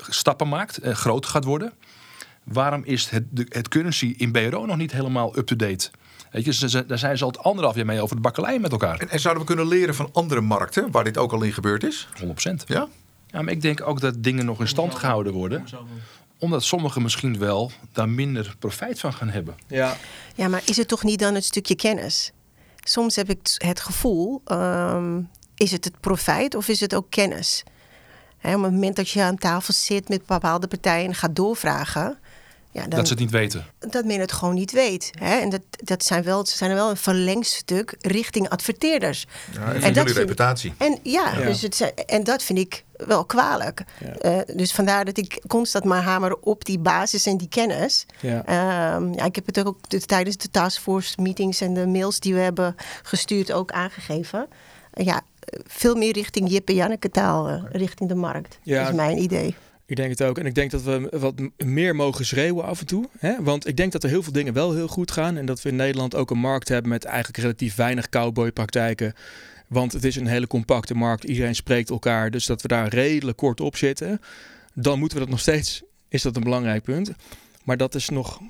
stappen 0.09 0.49
maakt, 0.49 0.78
en 0.78 0.97
groter 0.97 1.30
gaat 1.30 1.44
worden. 1.44 1.73
Waarom 2.44 2.85
is 2.85 3.11
het, 3.11 3.25
de, 3.30 3.47
het 3.49 3.68
currency 3.68 4.14
in 4.16 4.33
BRO 4.33 4.66
nog 4.66 4.76
niet 4.76 4.92
helemaal 4.92 5.38
up-to-date? 5.38 5.90
Weet 6.30 6.44
je, 6.44 6.52
ze, 6.52 6.68
ze- 6.68 6.86
daar 6.86 6.98
zijn 6.98 7.16
ze 7.18 7.24
al 7.24 7.30
het 7.30 7.38
anderhalf 7.38 7.74
jaar 7.76 7.86
mee 7.86 8.00
over 8.00 8.16
de 8.16 8.22
bakkelei 8.22 8.58
met 8.58 8.72
elkaar. 8.72 8.98
En, 8.98 9.08
en 9.10 9.20
zouden 9.20 9.42
we 9.42 9.48
kunnen 9.48 9.68
leren 9.68 9.94
van 9.94 10.08
andere 10.12 10.40
markten 10.40 10.90
waar 10.90 11.04
dit 11.04 11.18
ook 11.18 11.32
al 11.32 11.42
in 11.42 11.52
gebeurd 11.52 11.82
is? 11.84 12.08
100%. 12.24 12.26
Ja? 12.66 12.88
Ja, 13.26 13.42
maar 13.42 13.52
ik 13.52 13.62
denk 13.62 13.86
ook 13.86 14.00
dat 14.00 14.22
dingen 14.22 14.44
nog 14.44 14.60
in 14.60 14.68
stand 14.68 14.94
gehouden 14.94 15.32
worden. 15.32 15.64
Omdat 16.38 16.62
sommigen 16.64 17.02
misschien 17.02 17.38
wel 17.38 17.70
daar 17.92 18.08
minder 18.08 18.54
profijt 18.58 19.00
van 19.00 19.12
gaan 19.12 19.28
hebben. 19.28 19.54
ja, 19.66 19.96
Ja, 20.34 20.48
maar 20.48 20.62
is 20.64 20.76
het 20.76 20.88
toch 20.88 21.02
niet 21.02 21.18
dan 21.18 21.34
het 21.34 21.44
stukje 21.44 21.74
kennis? 21.76 22.32
Soms 22.86 23.16
heb 23.16 23.30
ik 23.30 23.38
het 23.58 23.80
gevoel, 23.80 24.40
ehm, 24.44 25.20
is 25.56 25.70
het 25.70 25.84
het 25.84 26.00
profijt 26.00 26.54
of 26.54 26.68
is 26.68 26.80
het 26.80 26.94
ook 26.94 27.10
kennis? 27.10 27.62
Hè, 28.38 28.54
op 28.56 28.62
het 28.62 28.72
moment 28.72 28.96
dat 28.96 29.10
je 29.10 29.22
aan 29.22 29.38
tafel 29.38 29.72
zit 29.74 30.08
met 30.08 30.26
bepaalde 30.26 30.66
partijen 30.66 31.06
en 31.08 31.14
gaat 31.14 31.36
doorvragen, 31.36 32.18
ja, 32.74 32.80
dan, 32.80 32.90
Dat 32.90 33.06
ze 33.06 33.12
het 33.12 33.22
niet 33.22 33.30
weten. 33.30 33.64
dat 33.78 34.04
men 34.04 34.20
het 34.20 34.32
gewoon 34.32 34.54
niet 34.54 34.72
weet. 34.72 35.10
Hè? 35.18 35.38
En 35.40 35.48
dat, 35.50 35.60
dat 35.70 36.04
zijn 36.04 36.22
wel, 36.22 36.46
ze 36.46 36.56
zijn 36.56 36.74
wel 36.74 36.90
een 36.90 36.96
verlengstuk 36.96 37.94
richting 38.00 38.48
adverteerders. 38.48 39.26
ja 39.52 39.60
en, 39.60 39.66
En 39.74 39.80
dat 39.80 39.82
jullie 39.82 40.02
vind- 40.04 40.16
reputatie. 40.16 40.72
En 40.78 40.98
ja, 41.02 41.32
Ja. 41.38 41.46
Dus 41.46 41.62
het, 41.62 41.74
zijn- 41.76 41.94
en 41.94 42.24
dat 42.24 42.42
vind 42.42 42.58
ik 42.58 42.84
wel 42.96 43.24
kwalijk. 43.24 43.84
Ja. 44.00 44.12
Eh, 44.14 44.56
dus 44.56 44.72
vandaar 44.72 45.04
dat 45.04 45.18
ik 45.18 45.42
constant 45.46 45.84
maar 45.84 46.02
hamer 46.02 46.36
op 46.40 46.64
die 46.64 46.78
basis 46.78 47.26
en 47.26 47.36
die 47.36 47.48
kennis. 47.48 48.06
ja. 48.20 48.44
Ehm, 48.44 49.12
ja, 49.12 49.24
ik 49.24 49.34
heb 49.34 49.46
het 49.46 49.64
ook 49.66 49.78
de- 49.88 50.00
tijdens 50.00 50.36
de 50.36 50.50
taskforce 50.50 51.14
meetings 51.22 51.60
en 51.60 51.74
de 51.74 51.86
mails 51.86 52.20
die 52.20 52.34
we 52.34 52.40
hebben 52.40 52.74
gestuurd 53.02 53.52
ook 53.52 53.70
aangegeven. 53.72 54.46
Ja, 54.92 55.20
veel 55.66 55.94
meer 55.94 56.12
richting 56.12 56.50
Jip 56.50 56.68
en 56.68 56.74
Janneke 56.74 57.10
taal, 57.10 57.48
eh, 57.48 57.62
richting 57.70 58.08
de 58.08 58.14
markt. 58.14 58.58
Ja. 58.62 58.80
Dat 58.80 58.88
is 58.90 58.94
mijn 58.96 59.22
idee. 59.22 59.54
Ik 59.94 60.00
denk 60.00 60.18
het 60.18 60.28
ook. 60.28 60.38
En 60.38 60.46
ik 60.46 60.54
denk 60.54 60.70
dat 60.70 60.82
we 60.82 61.08
wat 61.10 61.34
meer 61.64 61.96
mogen 61.96 62.26
schreeuwen 62.26 62.64
af 62.64 62.80
en 62.80 62.86
toe. 62.86 63.08
Hè? 63.18 63.42
Want 63.42 63.66
ik 63.66 63.76
denk 63.76 63.92
dat 63.92 64.02
er 64.02 64.08
heel 64.08 64.22
veel 64.22 64.32
dingen 64.32 64.52
wel 64.52 64.74
heel 64.74 64.88
goed 64.88 65.10
gaan. 65.10 65.36
En 65.36 65.46
dat 65.46 65.62
we 65.62 65.68
in 65.68 65.76
Nederland 65.76 66.14
ook 66.14 66.30
een 66.30 66.38
markt 66.38 66.68
hebben 66.68 66.90
met 66.90 67.04
eigenlijk 67.04 67.36
relatief 67.36 67.74
weinig 67.74 68.08
cowboypraktijken. 68.08 69.14
Want 69.68 69.92
het 69.92 70.04
is 70.04 70.16
een 70.16 70.26
hele 70.26 70.46
compacte 70.46 70.94
markt. 70.94 71.24
Iedereen 71.24 71.54
spreekt 71.54 71.90
elkaar. 71.90 72.30
Dus 72.30 72.46
dat 72.46 72.62
we 72.62 72.68
daar 72.68 72.88
redelijk 72.88 73.36
kort 73.36 73.60
op 73.60 73.76
zitten. 73.76 74.20
Dan 74.72 74.98
moeten 74.98 75.18
we 75.18 75.24
dat 75.24 75.32
nog 75.32 75.42
steeds. 75.42 75.82
Is 76.08 76.22
dat 76.22 76.36
een 76.36 76.42
belangrijk 76.42 76.82
punt. 76.82 77.12
Maar 77.64 77.76
dat 77.76 77.94
is 77.94 78.08
nog, 78.08 78.40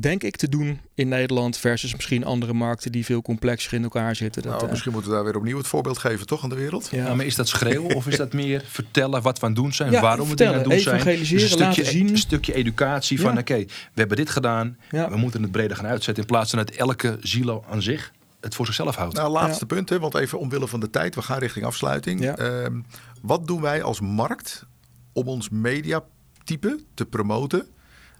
denk 0.00 0.22
ik, 0.22 0.36
te 0.36 0.48
doen 0.48 0.80
in 0.94 1.08
Nederland. 1.08 1.56
Versus 1.56 1.94
misschien 1.94 2.24
andere 2.24 2.52
markten 2.52 2.92
die 2.92 3.04
veel 3.04 3.22
complexer 3.22 3.72
in 3.72 3.82
elkaar 3.82 4.16
zitten. 4.16 4.42
Dat, 4.42 4.50
Nou, 4.52 4.64
eh, 4.64 4.70
misschien 4.70 4.92
moeten 4.92 5.10
we 5.10 5.16
daar 5.16 5.24
weer 5.26 5.36
opnieuw 5.36 5.56
het 5.58 5.66
voorbeeld 5.66 5.98
geven, 5.98 6.26
toch, 6.26 6.42
aan 6.42 6.48
de 6.48 6.54
wereld? 6.54 6.88
ja. 6.90 7.14
Maar 7.14 7.26
is 7.26 7.34
dat 7.34 7.48
schreeuwen 7.48 7.94
of 7.94 8.06
is 8.06 8.16
dat 8.24 8.32
meer 8.32 8.62
vertellen 8.66 9.22
wat 9.22 9.38
we 9.38 9.44
aan 9.46 9.52
het 9.52 9.60
doen 9.60 9.72
zijn, 9.72 9.90
Ja, 9.90 10.00
waarom 10.00 10.28
we 10.28 10.34
dingen 10.36 10.52
aan 10.52 10.58
het 10.60 10.68
doen 10.70 10.78
zijn? 10.80 10.94
evangeliseren, 10.96 11.42
Dus 11.42 11.50
een 11.50 11.56
stukje, 11.58 11.80
laten 11.82 11.92
zien. 11.98 12.08
Een 12.08 12.18
stukje 12.18 12.54
educatie 12.54 13.20
van 13.20 13.32
Ja. 13.34 13.38
oké, 13.40 13.56
we 13.64 13.66
hebben 13.94 14.16
dit 14.16 14.30
gedaan, 14.30 14.78
Ja. 14.90 15.10
we 15.10 15.16
moeten 15.16 15.42
het 15.42 15.50
breder 15.52 15.76
gaan 15.76 15.86
uitzetten 15.86 16.22
in 16.22 16.28
plaats 16.28 16.50
van 16.50 16.58
uit 16.58 16.70
elke 16.76 17.16
silo 17.20 17.64
aan 17.70 17.82
zich 17.82 18.12
het 18.40 18.54
voor 18.54 18.66
zichzelf 18.66 18.96
houdt. 18.96 19.14
Nou, 19.14 19.30
laatste 19.30 19.66
punt, 19.66 19.88
hè, 19.88 19.98
want 19.98 20.14
even 20.14 20.38
omwille 20.38 20.68
van 20.68 20.80
de 20.80 20.90
tijd, 20.90 21.14
we 21.14 21.22
gaan 21.22 21.38
richting 21.38 21.64
afsluiting. 21.64 22.20
Ja. 22.22 22.36
Ehm, 22.36 22.80
wat 23.22 23.46
doen 23.46 23.60
wij 23.60 23.82
als 23.82 24.00
markt 24.00 24.64
om 25.12 25.28
ons 25.28 25.48
mediatype 25.48 26.78
te 26.94 27.04
promoten 27.06 27.66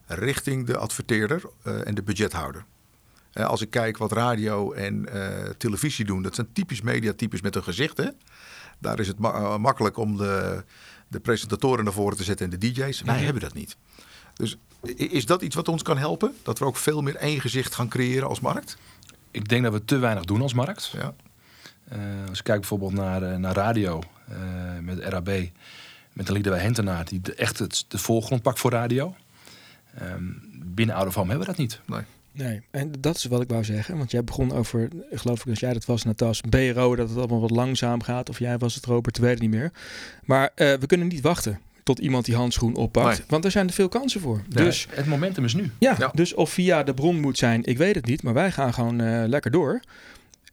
richting 0.06 0.66
de 0.66 0.76
adverteerder 0.76 1.42
eh, 1.62 1.86
en 1.86 1.94
de 1.94 2.02
budgethouder? 2.02 2.64
Eh, 3.32 3.46
als 3.46 3.60
ik 3.60 3.70
kijk 3.70 3.96
wat 3.96 4.12
radio 4.12 4.72
en 4.72 5.08
eh, 5.08 5.50
televisie 5.58 6.04
doen, 6.04 6.22
dat 6.22 6.34
zijn 6.34 6.52
typisch 6.52 6.80
mediatypes 6.80 7.40
met 7.40 7.54
hun 7.54 7.62
gezicht. 7.62 7.96
Hè? 7.96 8.08
Daar 8.78 9.00
is 9.00 9.06
het 9.06 9.18
ma- 9.18 9.58
makkelijk 9.58 9.96
om 9.96 10.16
de, 10.16 10.64
de 11.08 11.20
presentatoren 11.20 11.84
naar 11.84 11.92
voren 11.92 12.16
te 12.16 12.24
zetten 12.24 12.50
en 12.50 12.58
de 12.58 12.72
DJ's. 12.72 13.02
Wij 13.02 13.18
hebben 13.18 13.42
dat 13.42 13.54
niet. 13.54 13.76
Dus 14.34 14.56
is 14.96 15.26
dat 15.26 15.42
iets 15.42 15.54
wat 15.54 15.68
ons 15.68 15.82
kan 15.82 15.98
helpen? 15.98 16.34
Dat 16.42 16.58
we 16.58 16.64
ook 16.64 16.76
veel 16.76 17.02
meer 17.02 17.16
één 17.16 17.40
gezicht 17.40 17.74
gaan 17.74 17.88
creëren 17.88 18.28
als 18.28 18.40
markt? 18.40 18.76
Ik 19.30 19.48
denk 19.48 19.62
dat 19.62 19.72
we 19.72 19.84
te 19.84 19.98
weinig 19.98 20.24
doen 20.24 20.42
als 20.42 20.54
markt. 20.54 20.92
Ja. 20.92 21.14
Als 22.28 22.38
ik 22.38 22.44
kijk 22.44 22.60
bijvoorbeeld 22.60 22.92
naar, 22.92 23.40
naar 23.40 23.54
radio 23.54 24.02
met 24.80 24.98
RAB, 24.98 25.30
met 26.12 26.26
de 26.26 26.32
Liedewij 26.32 26.60
Hentenaar, 26.60 27.04
die 27.04 27.20
de, 27.20 27.34
echt 27.34 27.58
het, 27.58 27.84
de 27.88 27.98
voorgrond 27.98 28.42
pakt 28.42 28.58
voor 28.58 28.70
radio. 28.70 29.14
Ehm, 29.98 30.22
binnen 30.64 30.94
Out 30.94 31.06
of 31.06 31.14
Home 31.14 31.28
hebben 31.28 31.46
we 31.46 31.52
dat 31.52 31.60
niet. 31.62 31.80
Nee. 31.86 32.00
Nee, 32.32 32.60
en 32.70 32.92
dat 33.00 33.16
is 33.16 33.24
wat 33.24 33.40
ik 33.42 33.48
wou 33.48 33.64
zeggen. 33.64 33.96
Want 33.98 34.10
jij 34.10 34.24
begon 34.24 34.52
over, 34.52 34.88
geloof 35.12 35.40
ik, 35.40 35.46
als 35.50 35.60
jij 35.60 35.72
dat 35.72 35.84
was, 35.84 36.04
Natas, 36.04 36.40
BRO, 36.40 36.96
dat 36.96 37.08
het 37.08 37.18
allemaal 37.18 37.40
wat 37.40 37.50
langzaam 37.50 38.02
gaat. 38.02 38.28
Of 38.28 38.38
jij 38.38 38.58
was 38.58 38.74
het, 38.74 38.84
Robert, 38.84 39.18
weet 39.18 39.30
het 39.30 39.40
niet 39.40 39.50
meer. 39.50 39.72
Maar 40.24 40.50
eh, 40.54 40.72
we 40.72 40.86
kunnen 40.86 41.06
niet 41.08 41.20
wachten 41.20 41.60
tot 41.82 41.98
iemand 41.98 42.24
die 42.24 42.34
handschoen 42.34 42.74
oppakt. 42.76 43.18
Nee. 43.18 43.26
Want 43.28 43.44
er 43.44 43.50
zijn 43.50 43.66
er 43.66 43.72
veel 43.72 43.88
kansen 43.88 44.20
voor. 44.20 44.42
Dus 44.48 44.86
het 44.90 45.06
momentum 45.06 45.44
is 45.44 45.54
nu. 45.54 45.70
ja, 45.78 45.94
Ja. 45.98 46.10
dus 46.14 46.34
of 46.34 46.50
via 46.50 46.82
de 46.82 46.94
bron 46.94 47.20
moet 47.20 47.38
zijn, 47.38 47.64
ik 47.64 47.78
weet 47.78 47.94
het 47.94 48.06
niet. 48.06 48.22
Maar 48.22 48.34
wij 48.34 48.50
gaan 48.52 48.74
gewoon 48.74 49.00
eh, 49.00 49.22
lekker 49.26 49.50
door. 49.50 49.80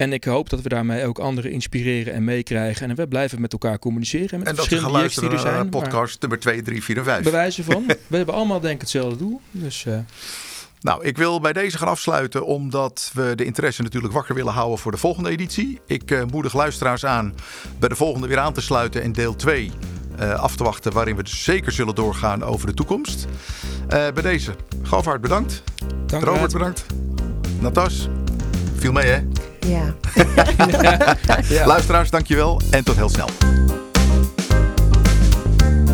En 0.02 0.14
ik 0.14 0.24
hoop 0.24 0.50
dat 0.50 0.62
we 0.62 0.70
daarmee 0.70 1.06
ook 1.06 1.20
anderen 1.20 1.52
inspireren 1.52 2.14
en 2.14 2.24
meekrijgen. 2.24 2.90
En 2.90 2.96
we 2.96 3.08
blijven 3.08 3.42
met 3.42 3.52
elkaar 3.52 3.80
communiceren. 3.80 4.40
Met 4.40 4.48
En 4.48 4.56
dat 4.56 4.68
verschillende 4.68 5.10
gaan 5.10 5.30
die 5.30 5.38
er 5.38 5.46
naar 5.46 5.54
zijn. 5.54 5.70
podcast 5.70 6.22
nummer 6.22 6.40
2, 6.40 6.62
3, 6.62 6.84
4 6.84 6.98
en 6.98 7.04
5. 7.04 7.16
Maar 7.16 7.32
bewijzen 7.32 7.64
van. 7.64 7.84
we 8.08 8.18
hebben 8.18 8.36
allemaal 8.36 8.60
denk 8.60 8.74
ik 8.74 8.82
hetzelfde 8.82 9.18
doel. 9.18 9.42
Dus 9.52 9.86
eh, 9.86 10.00
Nou, 10.80 11.06
ik 11.06 11.18
wil 11.18 11.40
bij 11.40 11.54
deze 11.54 11.78
gaan 11.78 11.88
afsluiten 11.88 12.46
omdat 12.46 13.12
we 13.14 13.34
de 13.36 13.46
interesse 13.46 13.82
natuurlijk 13.82 14.14
wakker 14.14 14.36
willen 14.36 14.54
houden 14.54 14.80
voor 14.80 14.92
de 14.92 14.98
volgende 14.98 15.30
editie. 15.30 15.80
Ik 15.86 16.12
eh, 16.12 16.24
moedig 16.32 16.54
luisteraars 16.54 17.06
aan 17.06 17.36
bij 17.80 17.90
de 17.90 17.96
volgende 17.96 18.28
weer 18.28 18.40
aan 18.40 18.54
te 18.54 18.62
sluiten 18.62 19.02
en 19.02 19.12
deel 19.12 19.36
2 19.36 19.72
eh, 20.18 20.34
af 20.34 20.56
te 20.56 20.64
wachten 20.64 20.92
waarin 20.92 21.16
we 21.16 21.24
dus 21.24 21.44
zeker 21.44 21.72
zullen 21.72 21.96
doorgaan 21.96 22.44
over 22.44 22.68
de 22.68 22.74
toekomst. 22.74 23.28
Eh, 23.88 24.08
bij 24.14 24.24
deze, 24.24 24.56
Galvaart 24.84 25.22
bedankt. 25.22 25.64
dank 26.06 26.24
Robert 26.24 26.54
bedankt. 26.54 26.86
Natas, 27.60 28.10
viel 28.76 28.92
mee 28.92 29.06
hè? 29.06 29.31
Ja. 31.50 31.66
Luisteraars, 31.66 32.10
dankjewel 32.10 32.62
en 32.70 32.84
tot 32.84 32.96
heel 32.96 33.10
snel. 33.10 33.30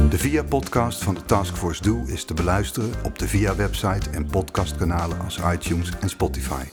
De 0.10 0.18
VIA-podcast 0.18 1.04
van 1.04 1.14
de 1.14 1.26
Taskforce 1.26 1.82
Do 1.82 2.04
is 2.06 2.24
te 2.24 2.34
beluisteren 2.34 2.92
op 3.04 3.20
de 3.20 3.28
VIA-website 3.28 4.10
en 4.10 4.26
podcastkanalen 4.26 5.20
als 5.24 5.40
iTunes 5.54 5.90
en 6.00 6.10
Spotify. 6.10 6.64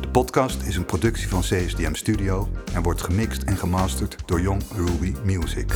De 0.00 0.08
podcast 0.08 0.62
is 0.62 0.76
een 0.76 0.84
productie 0.84 1.28
van 1.28 1.40
CSDM 1.40 1.94
Studio 1.94 2.48
en 2.72 2.82
wordt 2.82 3.02
gemixt 3.02 3.42
en 3.42 3.56
gemasterd 3.56 4.16
door 4.26 4.40
Young 4.40 4.62
Ruby 4.76 5.14
Music. 5.24 5.74